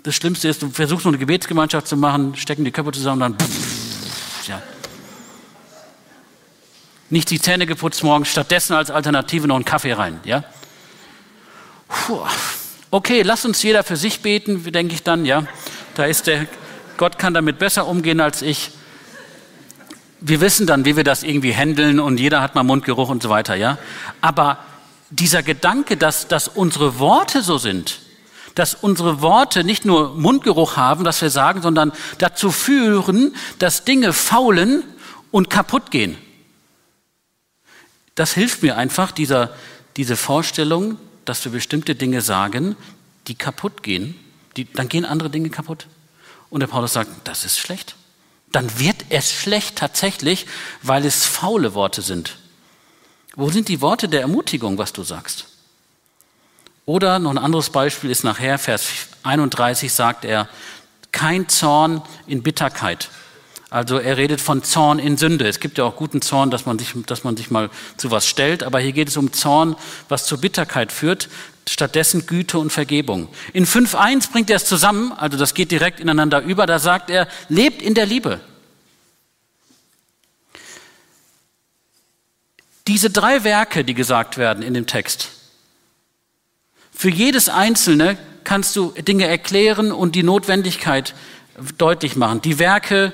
das 0.03 0.15
Schlimmste 0.15 0.49
ist, 0.49 0.63
du 0.63 0.71
versuchst 0.71 1.05
nur 1.05 1.13
eine 1.13 1.19
Gebetsgemeinschaft 1.19 1.87
zu 1.87 1.99
machen, 1.99 2.35
stecken 2.35 2.65
die 2.65 2.71
Köpfe 2.71 2.93
zusammen, 2.93 3.21
dann 3.21 3.37
ja. 4.49 4.63
Nicht 7.11 7.31
die 7.31 7.39
Zähne 7.39 7.67
geputzt 7.67 8.03
morgens, 8.03 8.29
stattdessen 8.29 8.73
als 8.73 8.91
Alternative 8.91 9.47
noch 9.47 9.57
einen 9.57 9.67
Kaffee 9.67 9.93
rein, 9.93 10.21
ja. 10.25 10.43
Puh. 11.87 12.21
Okay, 12.91 13.21
lass 13.21 13.45
uns 13.45 13.63
jeder 13.63 13.85
für 13.85 13.97
sich 13.97 14.23
beten, 14.23 14.73
denke 14.73 14.95
ich 14.95 15.03
dann, 15.03 15.27
ja. 15.27 15.45
Da 15.97 16.07
ist 16.07 16.27
der, 16.29 16.47
Gott 16.97 17.19
kann 17.19 17.35
damit 17.35 17.59
besser 17.59 17.87
umgehen 17.87 18.21
als 18.21 18.41
ich. 18.41 18.71
Wir 20.23 20.41
wissen 20.41 20.67
dann, 20.67 20.87
wie 20.87 20.97
wir 20.97 21.05
das 21.05 21.23
irgendwie 21.23 21.55
handeln 21.55 22.01
und 22.01 22.19
jeder 22.19 22.41
hat 22.41 22.55
mal 22.55 22.63
Mundgeruch 22.63 23.11
und 23.11 23.23
so 23.23 23.29
weiter, 23.29 23.55
ja. 23.55 23.77
Aber 24.23 24.61
dieser 25.19 25.43
Gedanke, 25.43 25.97
dass, 25.97 26.29
dass 26.29 26.49
unsere 26.49 26.99
Worte 26.99 27.43
so 27.43 27.59
sind, 27.59 28.01
dass 28.55 28.75
unsere 28.75 29.21
Worte 29.21 29.65
nicht 29.65 29.85
nur 29.85 30.15
Mundgeruch 30.15 30.77
haben, 30.77 31.05
dass 31.05 31.21
wir 31.21 31.31
sagen, 31.31 31.63
sondern 31.63 31.93
dazu 32.19 32.51
führen, 32.51 33.35
dass 33.59 33.85
Dinge 33.85 34.13
faulen 34.13 34.83
und 35.31 35.51
kaputt 35.51 35.91
gehen. 35.91 36.17
Das 38.15 38.33
hilft 38.33 38.63
mir 38.63 38.77
einfach, 38.77 39.11
dieser, 39.11 39.55
diese 39.97 40.17
Vorstellung, 40.17 40.99
dass 41.25 41.45
wir 41.45 41.53
bestimmte 41.53 41.95
Dinge 41.95 42.23
sagen, 42.23 42.77
die 43.27 43.35
kaputt 43.35 43.83
gehen, 43.83 44.19
die, 44.57 44.65
dann 44.65 44.89
gehen 44.89 45.05
andere 45.05 45.29
Dinge 45.29 45.51
kaputt. 45.51 45.87
Und 46.49 46.61
der 46.61 46.67
Paulus 46.67 46.95
sagt, 46.95 47.11
das 47.25 47.45
ist 47.45 47.59
schlecht. 47.59 47.97
Dann 48.53 48.79
wird 48.79 48.97
es 49.11 49.33
schlecht 49.33 49.77
tatsächlich, 49.77 50.47
weil 50.83 51.05
es 51.05 51.25
faule 51.25 51.75
Worte 51.75 52.01
sind. 52.01 52.39
Wo 53.37 53.51
sind 53.51 53.69
die 53.69 53.83
Worte 53.83 54.09
der 54.09 54.23
Ermutigung, 54.23 54.79
was 54.79 54.95
du 54.95 55.03
sagst? 55.03 55.47
Oder 56.87 57.19
noch 57.19 57.31
ein 57.31 57.39
anderes 57.39 57.69
Beispiel 57.69 58.11
ist 58.11 58.25
nachher, 58.25 58.59
Vers 58.59 58.89
31 59.25 59.93
sagt 59.93 60.25
er, 60.25 60.49
kein 61.13 61.49
Zorn 61.49 62.03
in 62.27 62.43
Bitterkeit. 62.43 63.11
Also 63.69 63.99
er 63.99 64.17
redet 64.17 64.41
von 64.41 64.63
Zorn 64.63 64.99
in 64.99 65.19
Sünde. 65.19 65.47
Es 65.47 65.61
gibt 65.61 65.77
ja 65.77 65.85
auch 65.85 65.97
guten 65.97 66.23
Zorn, 66.23 66.51
dass 66.51 66.65
man 66.65 66.79
sich, 66.79 66.95
dass 67.07 67.25
man 67.25 67.37
sich 67.37 67.51
mal 67.51 67.69
zu 67.99 68.11
was 68.11 68.27
stellt, 68.27 68.63
aber 68.63 68.79
hier 68.81 68.93
geht 68.93 69.09
es 69.09 69.17
um 69.17 69.33
Zorn, 69.33 69.77
was 70.09 70.25
zur 70.25 70.39
Bitterkeit 70.39 70.91
führt, 70.91 71.29
stattdessen 71.69 72.27
Güte 72.27 72.59
und 72.59 72.71
Vergebung. 72.71 73.29
In 73.53 73.67
5.1 73.67 74.31
bringt 74.33 74.49
er 74.49 74.57
es 74.57 74.65
zusammen, 74.65 75.13
also 75.13 75.37
das 75.37 75.53
geht 75.53 75.73
direkt 75.73 76.01
ineinander 76.01 76.41
über, 76.41 76.65
da 76.65 76.79
sagt 76.79 77.11
er, 77.11 77.29
lebt 77.49 77.83
in 77.83 77.95
der 77.95 78.07
Liebe. 78.07 78.41
Diese 82.87 83.11
drei 83.11 83.43
Werke, 83.43 83.85
die 83.85 83.95
gesagt 83.95 84.39
werden 84.39 84.63
in 84.63 84.75
dem 84.75 84.87
Text, 84.87 85.31
für 86.93 87.11
jedes 87.11 87.49
einzelne 87.49 88.17
kannst 88.45 88.77
du 88.77 88.93
Dinge 88.93 89.27
erklären 89.27 89.93
und 89.93 90.15
die 90.15 90.23
Notwendigkeit 90.23 91.15
deutlich 91.79 92.17
machen. 92.17 92.41
Die 92.43 92.59
Werke, 92.59 93.13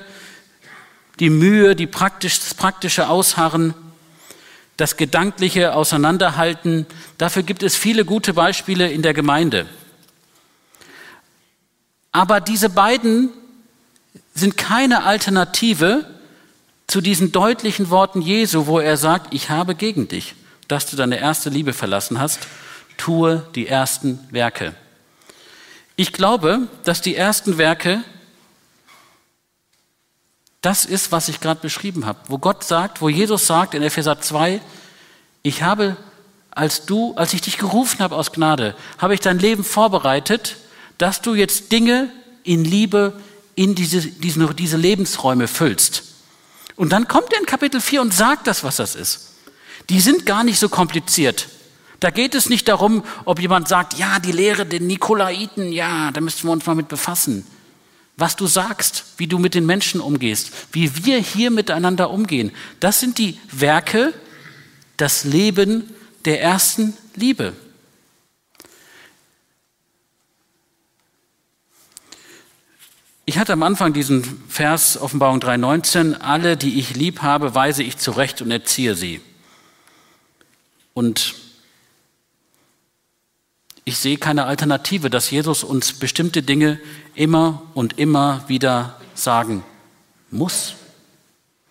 die 1.19 1.29
Mühe, 1.29 1.75
die 1.75 1.87
praktisch, 1.87 2.39
das 2.39 2.53
praktische 2.53 3.09
Ausharren, 3.09 3.73
das 4.77 4.95
gedankliche 4.95 5.73
Auseinanderhalten. 5.73 6.85
Dafür 7.17 7.43
gibt 7.43 7.63
es 7.63 7.75
viele 7.75 8.05
gute 8.05 8.33
Beispiele 8.33 8.89
in 8.89 9.01
der 9.01 9.13
Gemeinde. 9.13 9.67
Aber 12.11 12.39
diese 12.39 12.69
beiden 12.69 13.29
sind 14.35 14.55
keine 14.55 15.03
Alternative 15.03 16.05
zu 16.87 17.01
diesen 17.01 17.31
deutlichen 17.31 17.89
Worten 17.89 18.21
Jesu, 18.21 18.67
wo 18.67 18.79
er 18.79 18.97
sagt, 18.97 19.33
ich 19.33 19.49
habe 19.49 19.75
gegen 19.75 20.07
dich, 20.07 20.35
dass 20.67 20.85
du 20.85 20.95
deine 20.95 21.19
erste 21.19 21.49
Liebe 21.49 21.73
verlassen 21.73 22.19
hast, 22.19 22.47
tue 22.97 23.45
die 23.55 23.67
ersten 23.67 24.19
Werke. 24.31 24.75
Ich 25.95 26.13
glaube, 26.13 26.67
dass 26.83 27.01
die 27.01 27.15
ersten 27.15 27.57
Werke 27.57 28.03
das 30.61 30.85
ist, 30.85 31.11
was 31.11 31.27
ich 31.27 31.41
gerade 31.41 31.59
beschrieben 31.59 32.05
habe, 32.05 32.19
wo 32.29 32.37
Gott 32.37 32.63
sagt, 32.63 33.01
wo 33.01 33.09
Jesus 33.09 33.47
sagt 33.47 33.73
in 33.73 33.83
Epheser 33.83 34.21
2, 34.21 34.61
ich 35.43 35.61
habe, 35.61 35.97
als 36.51 36.85
du, 36.85 37.13
als 37.15 37.33
ich 37.33 37.41
dich 37.41 37.57
gerufen 37.57 37.99
habe 37.99 38.15
aus 38.15 38.31
Gnade, 38.31 38.73
habe 38.97 39.13
ich 39.13 39.19
dein 39.19 39.39
Leben 39.39 39.65
vorbereitet, 39.65 40.55
dass 40.97 41.21
du 41.21 41.35
jetzt 41.35 41.73
Dinge 41.73 42.09
in 42.43 42.63
Liebe 42.63 43.19
in 43.55 43.75
diese, 43.75 44.07
diese, 44.07 44.53
diese 44.53 44.77
Lebensräume 44.77 45.49
füllst. 45.49 46.12
Und 46.75 46.91
dann 46.91 47.07
kommt 47.07 47.31
er 47.33 47.39
in 47.39 47.45
Kapitel 47.45 47.81
4 47.81 48.01
und 48.01 48.13
sagt 48.13 48.47
das, 48.47 48.63
was 48.63 48.77
das 48.77 48.95
ist. 48.95 49.31
Die 49.89 49.99
sind 49.99 50.25
gar 50.25 50.43
nicht 50.43 50.59
so 50.59 50.69
kompliziert. 50.69 51.47
Da 51.99 52.09
geht 52.09 52.35
es 52.35 52.49
nicht 52.49 52.67
darum, 52.67 53.03
ob 53.25 53.39
jemand 53.39 53.67
sagt, 53.67 53.97
ja, 53.97 54.19
die 54.19 54.31
Lehre 54.31 54.65
der 54.65 54.81
Nikolaiten, 54.81 55.71
ja, 55.71 56.11
da 56.11 56.19
müssten 56.19 56.47
wir 56.47 56.51
uns 56.51 56.65
mal 56.65 56.75
mit 56.75 56.89
befassen. 56.89 57.45
Was 58.17 58.35
du 58.35 58.45
sagst, 58.45 59.05
wie 59.17 59.27
du 59.27 59.39
mit 59.39 59.55
den 59.55 59.65
Menschen 59.65 60.01
umgehst, 60.01 60.51
wie 60.71 61.05
wir 61.05 61.17
hier 61.19 61.49
miteinander 61.49 62.09
umgehen, 62.09 62.51
das 62.79 62.99
sind 62.99 63.17
die 63.17 63.39
Werke, 63.51 64.13
das 64.97 65.23
Leben 65.23 65.89
der 66.25 66.41
ersten 66.41 66.93
Liebe. 67.15 67.53
Ich 73.25 73.37
hatte 73.37 73.53
am 73.53 73.63
Anfang 73.63 73.93
diesen 73.93 74.23
Vers 74.49 74.97
Offenbarung 74.97 75.39
3.19, 75.39 76.19
alle, 76.19 76.57
die 76.57 76.77
ich 76.77 76.93
lieb 76.95 77.21
habe, 77.21 77.55
weise 77.55 77.81
ich 77.81 77.97
zurecht 77.97 78.41
und 78.41 78.51
erziehe 78.51 78.95
sie. 78.95 79.21
Und 80.93 81.33
ich 83.85 83.97
sehe 83.97 84.17
keine 84.17 84.45
Alternative, 84.45 85.09
dass 85.09 85.31
Jesus 85.31 85.63
uns 85.63 85.93
bestimmte 85.93 86.43
Dinge 86.43 86.79
immer 87.15 87.61
und 87.73 87.97
immer 87.97 88.43
wieder 88.47 88.99
sagen 89.13 89.63
muss. 90.29 90.75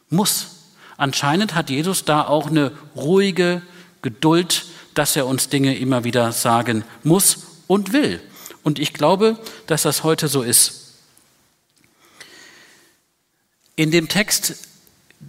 Muss. 0.08 0.46
Anscheinend 0.96 1.54
hat 1.54 1.68
Jesus 1.68 2.06
da 2.06 2.26
auch 2.26 2.46
eine 2.46 2.72
ruhige 2.96 3.60
Geduld, 4.00 4.64
dass 4.94 5.16
er 5.16 5.26
uns 5.26 5.50
Dinge 5.50 5.76
immer 5.76 6.04
wieder 6.04 6.32
sagen 6.32 6.84
muss 7.02 7.46
und 7.66 7.92
will. 7.92 8.22
Und 8.62 8.78
ich 8.78 8.94
glaube, 8.94 9.38
dass 9.66 9.82
das 9.82 10.02
heute 10.02 10.28
so 10.28 10.42
ist. 10.42 10.81
In 13.82 13.90
dem 13.90 14.06
Text 14.06 14.54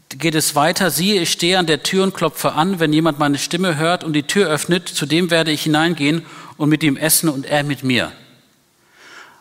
geht 0.09 0.35
es 0.35 0.53
weiter, 0.53 0.91
siehe, 0.91 1.19
ich 1.19 1.31
stehe 1.31 1.57
an 1.57 1.65
der 1.65 1.81
Tür 1.81 2.03
und 2.03 2.13
klopfe 2.13 2.51
an, 2.51 2.79
wenn 2.79 2.93
jemand 2.93 3.17
meine 3.17 3.39
Stimme 3.39 3.77
hört 3.77 4.03
und 4.03 4.13
die 4.13 4.27
Tür 4.27 4.47
öffnet, 4.47 4.87
zu 4.87 5.07
dem 5.07 5.31
werde 5.31 5.49
ich 5.49 5.63
hineingehen 5.63 6.23
und 6.57 6.69
mit 6.69 6.83
ihm 6.83 6.95
essen 6.95 7.29
und 7.29 7.47
er 7.47 7.63
mit 7.63 7.83
mir. 7.83 8.11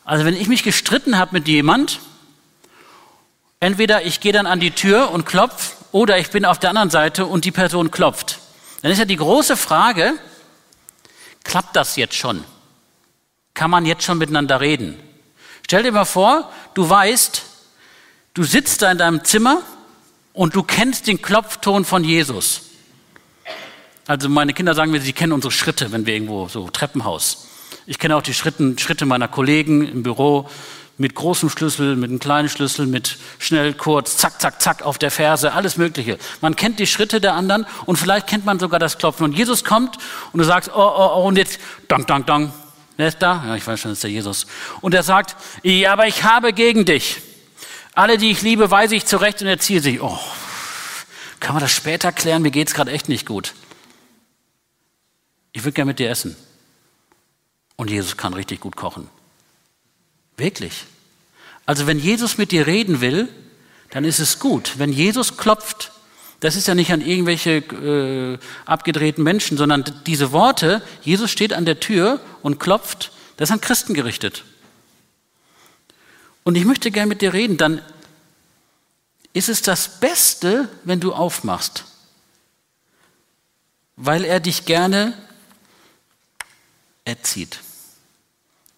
Also 0.07 0.25
wenn 0.25 0.35
ich 0.35 0.48
mich 0.48 0.62
gestritten 0.62 1.18
habe 1.18 1.35
mit 1.35 1.46
jemand, 1.46 2.01
entweder 3.61 4.03
ich 4.07 4.20
gehe 4.20 4.33
dann 4.33 4.46
an 4.46 4.61
die 4.61 4.70
Tür 4.70 5.11
und 5.11 5.27
klopfe 5.27 5.77
oder 5.92 6.16
ich 6.16 6.31
bin 6.31 6.46
auf 6.46 6.59
der 6.59 6.70
anderen 6.70 6.88
Seite 6.88 7.27
und 7.27 7.44
die 7.44 7.53
Person 7.53 7.90
klopft. 7.90 8.38
Dann 8.81 8.92
ist 8.92 8.98
ja 8.98 9.05
die 9.05 9.16
große 9.16 9.59
Frage, 9.59 10.14
klappt 11.44 11.77
das 11.77 11.96
jetzt 11.96 12.14
schon? 12.14 12.44
Kann 13.53 13.70
man 13.70 13.85
jetzt 13.85 14.05
schon 14.05 14.16
miteinander 14.16 14.62
reden? 14.62 14.98
Stell 15.66 15.83
dir 15.83 15.92
mal 15.92 16.07
vor, 16.07 16.51
du 16.72 16.88
weißt, 16.88 17.52
Du 18.35 18.45
sitzt 18.45 18.81
da 18.81 18.90
in 18.90 18.99
deinem 18.99 19.25
Zimmer 19.25 19.61
und 20.33 20.57
du 20.57 20.62
kennst 20.62 21.07
den 21.07 21.21
Klopfton 21.21 21.85
von 21.85 22.03
Jesus. 22.03 22.62
Also 24.07 24.29
meine 24.29 24.55
Kinder 24.55 24.75
sagen 24.75 24.90
mir, 24.90 25.03
sie 25.03 25.12
kennen 25.12 25.33
unsere 25.33 25.53
Schritte, 25.53 25.92
wenn 25.92 26.07
wir 26.07 26.14
irgendwo 26.14 26.49
so 26.49 26.68
Treppenhaus. 26.71 27.47
Ich 27.87 27.99
kenne 27.99 28.16
auch 28.16 28.23
die 28.23 28.33
Schritte, 28.33 28.75
Schritte 28.79 29.05
meiner 29.05 29.29
Kollegen 29.29 29.87
im 29.87 30.03
Büro 30.03 30.49
mit 30.97 31.14
großem 31.14 31.51
Schlüssel, 31.51 31.97
mit 31.97 32.11
einem 32.11 32.21
kleinen 32.21 32.49
Schlüssel, 32.49 32.87
mit 32.87 33.18
schnell, 33.38 33.75
kurz, 33.75 34.16
zack, 34.16 34.40
zack, 34.40 34.62
zack 34.62 34.83
auf 34.83 34.99
der 34.99 35.11
Ferse, 35.11 35.53
alles 35.53 35.77
Mögliche. 35.77 36.18
Man 36.40 36.57
kennt 36.57 36.79
die 36.79 36.87
Schritte 36.87 37.21
der 37.21 37.35
anderen 37.35 37.66
und 37.87 37.97
vielleicht 37.97 38.27
kennt 38.29 38.47
man 38.47 38.59
sogar 38.59 38.79
das 38.79 38.99
Klopfen. 38.99 39.25
Und 39.25 39.37
Jesus 39.37 39.64
kommt 39.64 39.99
und 40.33 40.38
du 40.38 40.45
sagst, 40.45 40.71
oh, 40.75 40.79
oh, 40.79 41.11
oh, 41.16 41.29
und 41.29 41.37
jetzt, 41.37 41.59
dang, 41.88 42.07
dang, 42.07 42.25
dang, 42.25 42.53
Wer 42.97 43.09
ist 43.09 43.18
da? 43.21 43.42
Ja, 43.47 43.57
ich 43.57 43.66
weiß 43.66 43.81
schon, 43.81 43.90
das 43.90 43.99
ist 43.99 44.05
der 44.05 44.11
Jesus. 44.11 44.47
Und 44.81 44.95
er 44.95 45.03
sagt, 45.03 45.35
ja, 45.62 45.92
aber 45.92 46.07
ich 46.07 46.25
habe 46.25 46.53
gegen 46.53 46.85
dich. 46.85 47.23
Alle, 47.94 48.16
die 48.16 48.31
ich 48.31 48.42
liebe, 48.42 48.70
weise 48.70 48.94
ich 48.94 49.05
zurecht 49.05 49.42
und 49.42 49.48
erziehe 49.48 49.81
sie. 49.81 50.00
Oh, 50.00 50.18
kann 51.40 51.55
man 51.55 51.62
das 51.62 51.72
später 51.72 52.12
klären? 52.12 52.42
Mir 52.42 52.50
geht 52.50 52.68
es 52.68 52.74
gerade 52.74 52.90
echt 52.90 53.09
nicht 53.09 53.26
gut. 53.26 53.55
Ich 55.52 55.64
würde 55.64 55.74
gerne 55.74 55.90
mit 55.90 55.98
dir 55.98 56.09
essen. 56.09 56.37
Und 57.76 57.90
Jesus 57.90 58.16
kann 58.16 58.33
richtig 58.33 58.61
gut 58.61 58.76
kochen. 58.76 59.09
Wirklich. 60.37 60.85
Also 61.66 61.87
wenn 61.87 61.98
Jesus 61.98 62.38
mit 62.38 62.50
dir 62.50 62.66
reden 62.66 63.00
will, 63.00 63.28
dann 63.90 64.05
ist 64.05 64.18
es 64.18 64.38
gut. 64.38 64.78
Wenn 64.78 64.92
Jesus 64.92 65.37
klopft, 65.37 65.92
das 66.40 66.57
ist 66.57 66.66
ja 66.68 66.74
nicht 66.74 66.92
an 66.92 67.02
irgendwelche 67.02 67.59
äh, 67.59 68.38
abgedrehten 68.64 69.22
Menschen, 69.22 69.59
sondern 69.59 69.85
diese 70.07 70.33
Worte, 70.33 70.83
Jesus 71.02 71.31
steht 71.31 71.52
an 71.52 71.66
der 71.66 71.78
Tür 71.78 72.20
und 72.40 72.59
klopft, 72.59 73.12
das 73.37 73.50
ist 73.50 73.52
an 73.52 73.61
Christen 73.61 73.94
gerichtet. 73.94 74.44
Und 76.44 76.57
ich 76.57 76.64
möchte 76.64 76.90
gerne 76.90 77.09
mit 77.09 77.22
dir 77.22 77.33
reden, 77.33 77.57
dann 77.57 77.83
ist 79.33 79.48
es 79.48 79.62
das 79.62 80.00
Beste, 80.00 80.68
wenn 80.85 81.00
du 81.00 81.14
aufmachst, 81.14 81.85
weil 83.96 84.24
er 84.24 84.40
dich 84.40 84.64
gerne 84.64 85.16
erzieht 87.05 87.61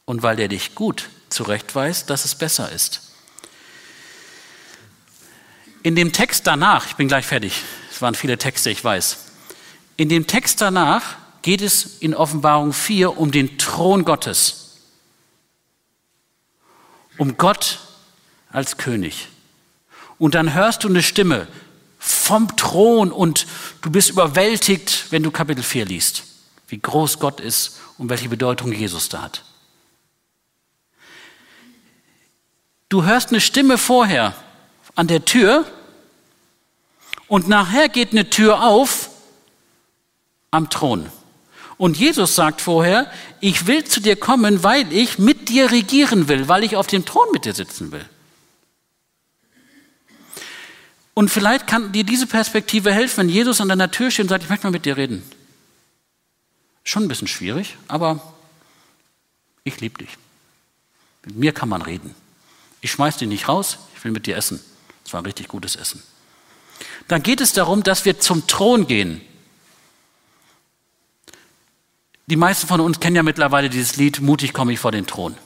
und 0.05 0.23
weil 0.23 0.39
er 0.39 0.49
dich 0.49 0.75
gut 0.75 1.09
zurechtweist, 1.31 2.11
dass 2.11 2.25
es 2.25 2.35
besser 2.35 2.71
ist. 2.71 3.01
In 5.83 5.97
dem 5.97 6.13
Text 6.13 6.47
danach, 6.47 6.87
ich 6.87 6.97
bin 6.97 7.09
gleich 7.09 7.27
fertig, 7.27 7.63
es 7.91 8.01
waren 8.01 8.15
viele 8.15 8.39
Texte, 8.39 8.71
ich 8.71 8.83
weiß. 8.83 9.19
In 9.97 10.09
dem 10.09 10.27
Text 10.27 10.61
danach 10.61 11.17
geht 11.43 11.61
es 11.61 11.99
in 12.01 12.15
Offenbarung 12.15 12.73
4 12.73 13.19
um 13.19 13.31
den 13.31 13.59
Thron 13.59 14.05
Gottes. 14.05 14.64
Um 17.17 17.37
Gott 17.37 17.81
als 18.51 18.77
König. 18.77 19.29
Und 20.19 20.35
dann 20.35 20.55
hörst 20.55 20.85
du 20.85 20.89
eine 20.89 21.03
Stimme 21.03 21.47
vom 21.99 22.57
Thron 22.57 23.11
und 23.13 23.47
du 23.83 23.91
bist 23.91 24.11
überwältigt, 24.11 25.07
wenn 25.11 25.23
du 25.23 25.31
Kapitel 25.31 25.63
4 25.63 25.87
liest, 25.87 26.25
wie 26.69 26.79
groß 26.79 27.19
Gott 27.19 27.41
ist 27.41 27.81
und 27.99 28.11
welche 28.11 28.29
Bedeutung 28.29 28.73
Jesus 28.73 29.09
da 29.09 29.23
hat. 29.23 29.45
Du 32.89 33.05
hörst 33.05 33.31
eine 33.31 33.41
Stimme 33.41 33.79
vorher 33.79 34.35
an 34.95 35.09
der 35.09 35.25
Tür 35.25 35.65
und 37.27 37.49
nachher 37.49 37.89
geht 37.89 38.13
eine 38.13 38.31
Tür 38.31 38.63
auf 38.63 39.11
am 40.51 40.71
Thron. 40.71 41.11
Und 41.77 41.97
Jesus 41.97 42.35
sagt 42.35 42.61
vorher, 42.61 43.11
ich 43.41 43.67
will 43.67 43.85
zu 43.85 44.01
dir 44.01 44.17
kommen, 44.17 44.63
weil 44.63 44.93
ich 44.93 45.19
mit 45.19 45.49
dir 45.49 45.71
regieren 45.71 46.29
will, 46.29 46.49
weil 46.49 46.65
ich 46.65 46.77
auf 46.77 46.87
dem 46.87 47.05
Thron 47.05 47.27
mit 47.33 47.45
dir 47.45 47.55
sitzen 47.55 47.91
will. 47.91 48.05
Und 51.15 51.31
vielleicht 51.31 51.67
kann 51.67 51.93
dir 51.93 52.05
diese 52.05 52.27
Perspektive 52.27 52.93
helfen, 52.93 53.19
wenn 53.19 53.29
Jesus 53.29 53.61
an 53.61 53.69
deiner 53.69 53.91
Tür 53.91 54.11
steht 54.11 54.25
und 54.25 54.29
sagt, 54.29 54.45
ich 54.45 54.51
möchte 54.51 54.67
mal 54.67 54.73
mit 54.73 54.85
dir 54.85 54.97
reden. 54.97 55.23
Schon 56.83 57.05
ein 57.05 57.09
bisschen 57.09 57.29
schwierig, 57.29 57.77
aber 57.89 58.35
ich 59.63 59.81
liebe 59.81 59.99
dich. 59.99 60.11
Mit 61.25 61.37
mir 61.37 61.53
kann 61.53 61.69
man 61.69 61.83
reden. 61.83 62.15
Ich 62.81 62.93
schmeiß 62.93 63.17
dich 63.17 63.29
nicht 63.29 63.49
raus, 63.49 63.79
ich 63.97 64.05
will 64.05 64.13
mit 64.13 64.27
dir 64.27 64.37
essen. 64.37 64.61
Das 65.05 65.13
war 65.13 65.23
ein 65.23 65.27
richtig 65.27 65.49
gutes 65.49 65.77
Essen. 65.77 66.03
Dann 67.09 67.23
geht 67.23 67.41
es 67.41 67.53
darum, 67.53 67.83
dass 67.83 68.05
wir 68.05 68.21
zum 68.21 68.47
Thron 68.47 68.87
gehen. 68.87 69.21
Die 72.35 72.41
meisten 72.41 72.67
von 72.67 72.81
uns 72.81 72.99
kennen 72.99 73.15
ja 73.15 73.23
mittlerweile 73.23 73.71
dieses 73.71 73.95
Lied 73.95 74.21
Mutig 74.21 74.53
komme 74.53 74.73
ich 74.73 74.81
vor 74.81 74.91
den 74.91 75.07
Thron. 75.07 75.37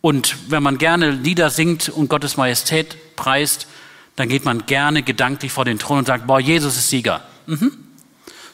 Und 0.00 0.34
wenn 0.50 0.64
man 0.64 0.78
gerne 0.78 1.12
Lieder 1.12 1.50
singt 1.50 1.88
und 1.88 2.08
Gottes 2.08 2.36
Majestät 2.36 3.14
preist, 3.14 3.68
dann 4.16 4.28
geht 4.28 4.44
man 4.44 4.66
gerne 4.66 5.04
gedanklich 5.04 5.52
vor 5.52 5.64
den 5.64 5.78
Thron 5.78 5.98
und 5.98 6.08
sagt, 6.08 6.26
boah, 6.26 6.40
Jesus 6.40 6.76
ist 6.76 6.90
Sieger. 6.90 7.22
Mhm. 7.46 7.70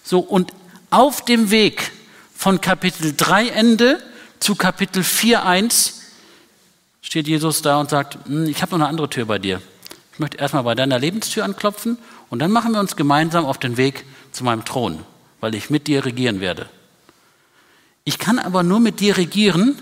So, 0.03 0.19
und 0.19 0.53
auf 0.91 1.25
dem 1.25 1.51
Weg 1.51 1.91
von 2.37 2.61
Kapitel 2.61 3.15
3 3.17 3.49
Ende 3.49 3.99
zu 4.41 4.57
Kapitel 4.57 5.03
4 5.03 5.47
1 5.47 6.03
steht 7.01 7.29
Jesus 7.29 7.63
da 7.63 7.81
und 7.81 7.89
sagt, 7.89 8.19
hm, 8.27 8.45
ich 8.45 8.61
habe 8.61 8.73
noch 8.73 8.81
eine 8.81 8.89
andere 8.89 9.09
Tür 9.09 9.25
bei 9.25 9.39
dir. 9.39 9.63
Ich 10.13 10.19
möchte 10.19 10.37
erstmal 10.37 10.65
bei 10.65 10.75
deiner 10.75 10.99
Lebenstür 10.99 11.47
anklopfen 11.47 11.97
und 12.29 12.41
dann 12.41 12.51
machen 12.51 12.73
wir 12.73 12.81
uns 12.81 12.95
gemeinsam 12.95 13.47
auf 13.47 13.57
den 13.57 13.79
Weg 13.79 14.05
zu 14.33 14.45
meinem 14.45 14.67
Thron, 14.67 15.01
weil 15.45 15.55
ich 15.55 15.69
mit 15.69 15.89
dir 15.89 16.07
regieren 16.07 16.41
werde. 16.41 16.71
Ich 18.05 18.19
kann 18.19 18.39
aber 18.39 18.63
nur 18.63 18.81
mit 18.81 19.01
dir 19.01 19.19
regieren, 19.19 19.79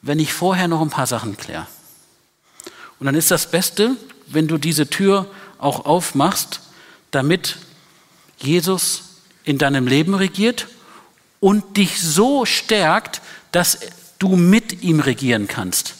wenn 0.00 0.20
ich 0.20 0.32
vorher 0.32 0.68
noch 0.68 0.80
ein 0.80 0.90
paar 0.90 1.08
Sachen 1.08 1.36
kläre. 1.36 1.66
Und 3.00 3.06
dann 3.06 3.16
ist 3.16 3.32
das 3.32 3.50
Beste, 3.50 3.96
wenn 4.28 4.46
du 4.46 4.58
diese 4.58 4.88
Tür 4.88 5.26
auch 5.58 5.86
aufmachst, 5.86 6.60
damit 7.10 7.56
Jesus 8.38 9.16
in 9.42 9.58
deinem 9.58 9.88
Leben 9.88 10.14
regiert 10.14 10.68
und 11.40 11.76
dich 11.76 12.00
so 12.00 12.46
stärkt, 12.46 13.22
dass 13.50 13.80
du 14.20 14.36
mit 14.36 14.84
ihm 14.84 15.00
regieren 15.00 15.48
kannst. 15.48 15.94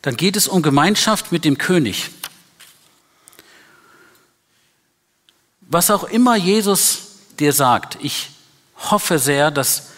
Dann 0.00 0.16
geht 0.16 0.36
es 0.36 0.46
um 0.46 0.62
Gemeinschaft 0.62 1.32
mit 1.32 1.44
dem 1.44 1.58
König. 1.58 2.10
Was 5.72 5.90
auch 5.90 6.04
immer 6.04 6.36
Jesus 6.36 6.98
dir 7.38 7.54
sagt, 7.54 7.96
ich 8.02 8.28
hoffe 8.90 9.18
sehr, 9.18 9.50
dass 9.50 9.88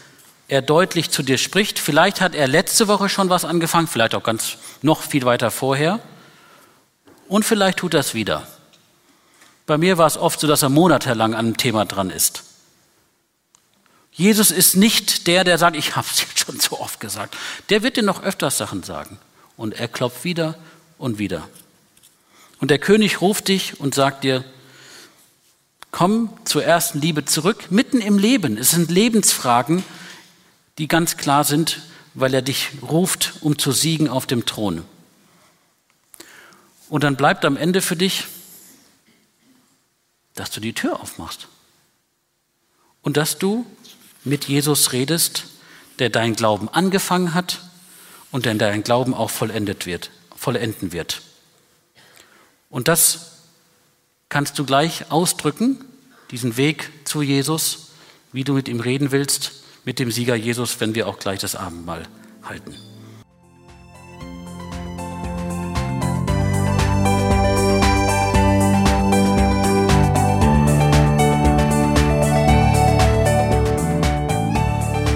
er 0.47 0.63
deutlich 0.63 1.11
zu 1.11 1.25
dir 1.25 1.37
spricht. 1.37 1.81
Vielleicht 1.81 2.21
hat 2.21 2.37
er 2.37 2.47
letzte 2.47 2.87
Woche 2.87 3.09
schon 3.09 3.29
was 3.29 3.45
angefangen, 3.45 3.89
vielleicht 3.89 4.15
auch 4.15 4.23
ganz 4.23 4.57
noch 4.83 5.03
viel 5.03 5.25
weiter 5.25 5.51
vorher. 5.51 5.99
Und 7.27 7.45
vielleicht 7.45 7.79
tut 7.79 7.95
er 7.95 8.01
es 8.01 8.15
wieder. 8.15 8.47
Bei 9.67 9.77
mir 9.77 9.99
war 9.99 10.07
es 10.07 10.17
oft 10.17 10.39
so, 10.39 10.47
dass 10.47 10.63
er 10.63 10.69
monatelang 10.69 11.35
an 11.35 11.47
einem 11.47 11.57
Thema 11.57 11.85
dran 11.87 12.11
ist. 12.11 12.45
Jesus 14.13 14.53
ist 14.53 14.77
nicht 14.77 15.27
der, 15.27 15.43
der 15.43 15.59
sagt, 15.59 15.75
ich 15.75 15.97
habe 15.97 16.07
es 16.09 16.21
jetzt 16.21 16.39
schon 16.39 16.61
so 16.61 16.79
oft 16.79 17.01
gesagt. 17.01 17.37
Der 17.69 17.83
wird 17.83 17.97
dir 17.97 18.05
noch 18.05 18.23
öfters 18.23 18.59
Sachen 18.59 18.85
sagen. 18.85 19.19
Und 19.57 19.75
er 19.75 19.89
klopft 19.89 20.23
wieder 20.23 20.55
und 20.99 21.19
wieder. 21.19 21.49
Und 22.61 22.71
der 22.71 22.79
König 22.79 23.21
ruft 23.21 23.49
dich 23.49 23.81
und 23.81 23.97
sagt 23.97 24.23
dir, 24.23 24.45
komm 25.95 26.29
zur 26.45 26.65
ersten 26.65 27.01
Liebe 27.01 27.25
zurück, 27.25 27.71
mitten 27.71 28.01
im 28.01 28.19
Leben. 28.19 28.59
Es 28.59 28.73
sind 28.73 28.91
Lebensfragen, 28.91 29.85
die 30.77 30.89
ganz 30.89 31.17
klar 31.17 31.45
sind, 31.45 31.83
weil 32.15 32.35
er 32.35 32.43
dich 32.43 32.71
ruft, 32.83 33.35
um 33.43 33.61
zu 33.61 33.71
siegen 33.71 34.09
auf 34.09 34.27
dem 34.27 34.45
Thron. 34.45 34.85
Und 36.89 37.05
dann 37.05 37.15
bleibt 37.15 37.45
am 37.45 37.57
Ende 37.57 37.81
für 37.81 37.95
dich, 37.95 38.25
dass 40.35 40.51
du 40.51 40.59
die 40.59 40.73
Tür 40.73 40.99
aufmachst 40.99 41.47
und 43.03 43.17
dass 43.17 43.39
du 43.39 43.65
mit 44.25 44.47
Jesus 44.47 44.91
redest, 44.91 45.45
der 46.01 46.11
deinen 46.11 46.35
Glauben 46.35 46.69
angefangen 46.69 47.35
hat 47.35 47.61
und 48.33 48.47
der 48.47 48.57
deinen 48.57 48.83
Glauben 48.83 49.15
auch 49.15 49.31
vollendet 49.31 49.87
wird, 49.87 50.11
vollenden 50.35 50.91
wird. 50.91 51.23
Und 52.69 52.89
das 52.89 53.34
kannst 54.29 54.59
du 54.59 54.65
gleich 54.65 55.11
ausdrücken, 55.11 55.85
diesen 56.31 56.57
Weg 56.57 56.91
zu 57.05 57.23
Jesus, 57.23 57.91
wie 58.33 58.45
du 58.45 58.55
mit 58.55 58.69
ihm 58.69 58.81
reden 58.81 59.13
willst, 59.13 59.53
mit 59.85 59.99
dem 59.99 60.11
Sieger 60.11 60.35
Jesus, 60.35 60.81
wenn 60.81 60.95
wir 60.95 61.07
auch 61.07 61.19
gleich 61.19 61.41
das 61.41 61.57
Abendmahl 61.57 62.03
halten. 62.43 62.75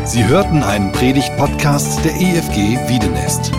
Sie 0.05 0.27
hörten 0.27 0.63
einen 0.63 0.91
Predigt-Podcast 0.91 2.05
der 2.05 2.13
EFG 2.15 2.79
Wiedenest. 2.89 3.53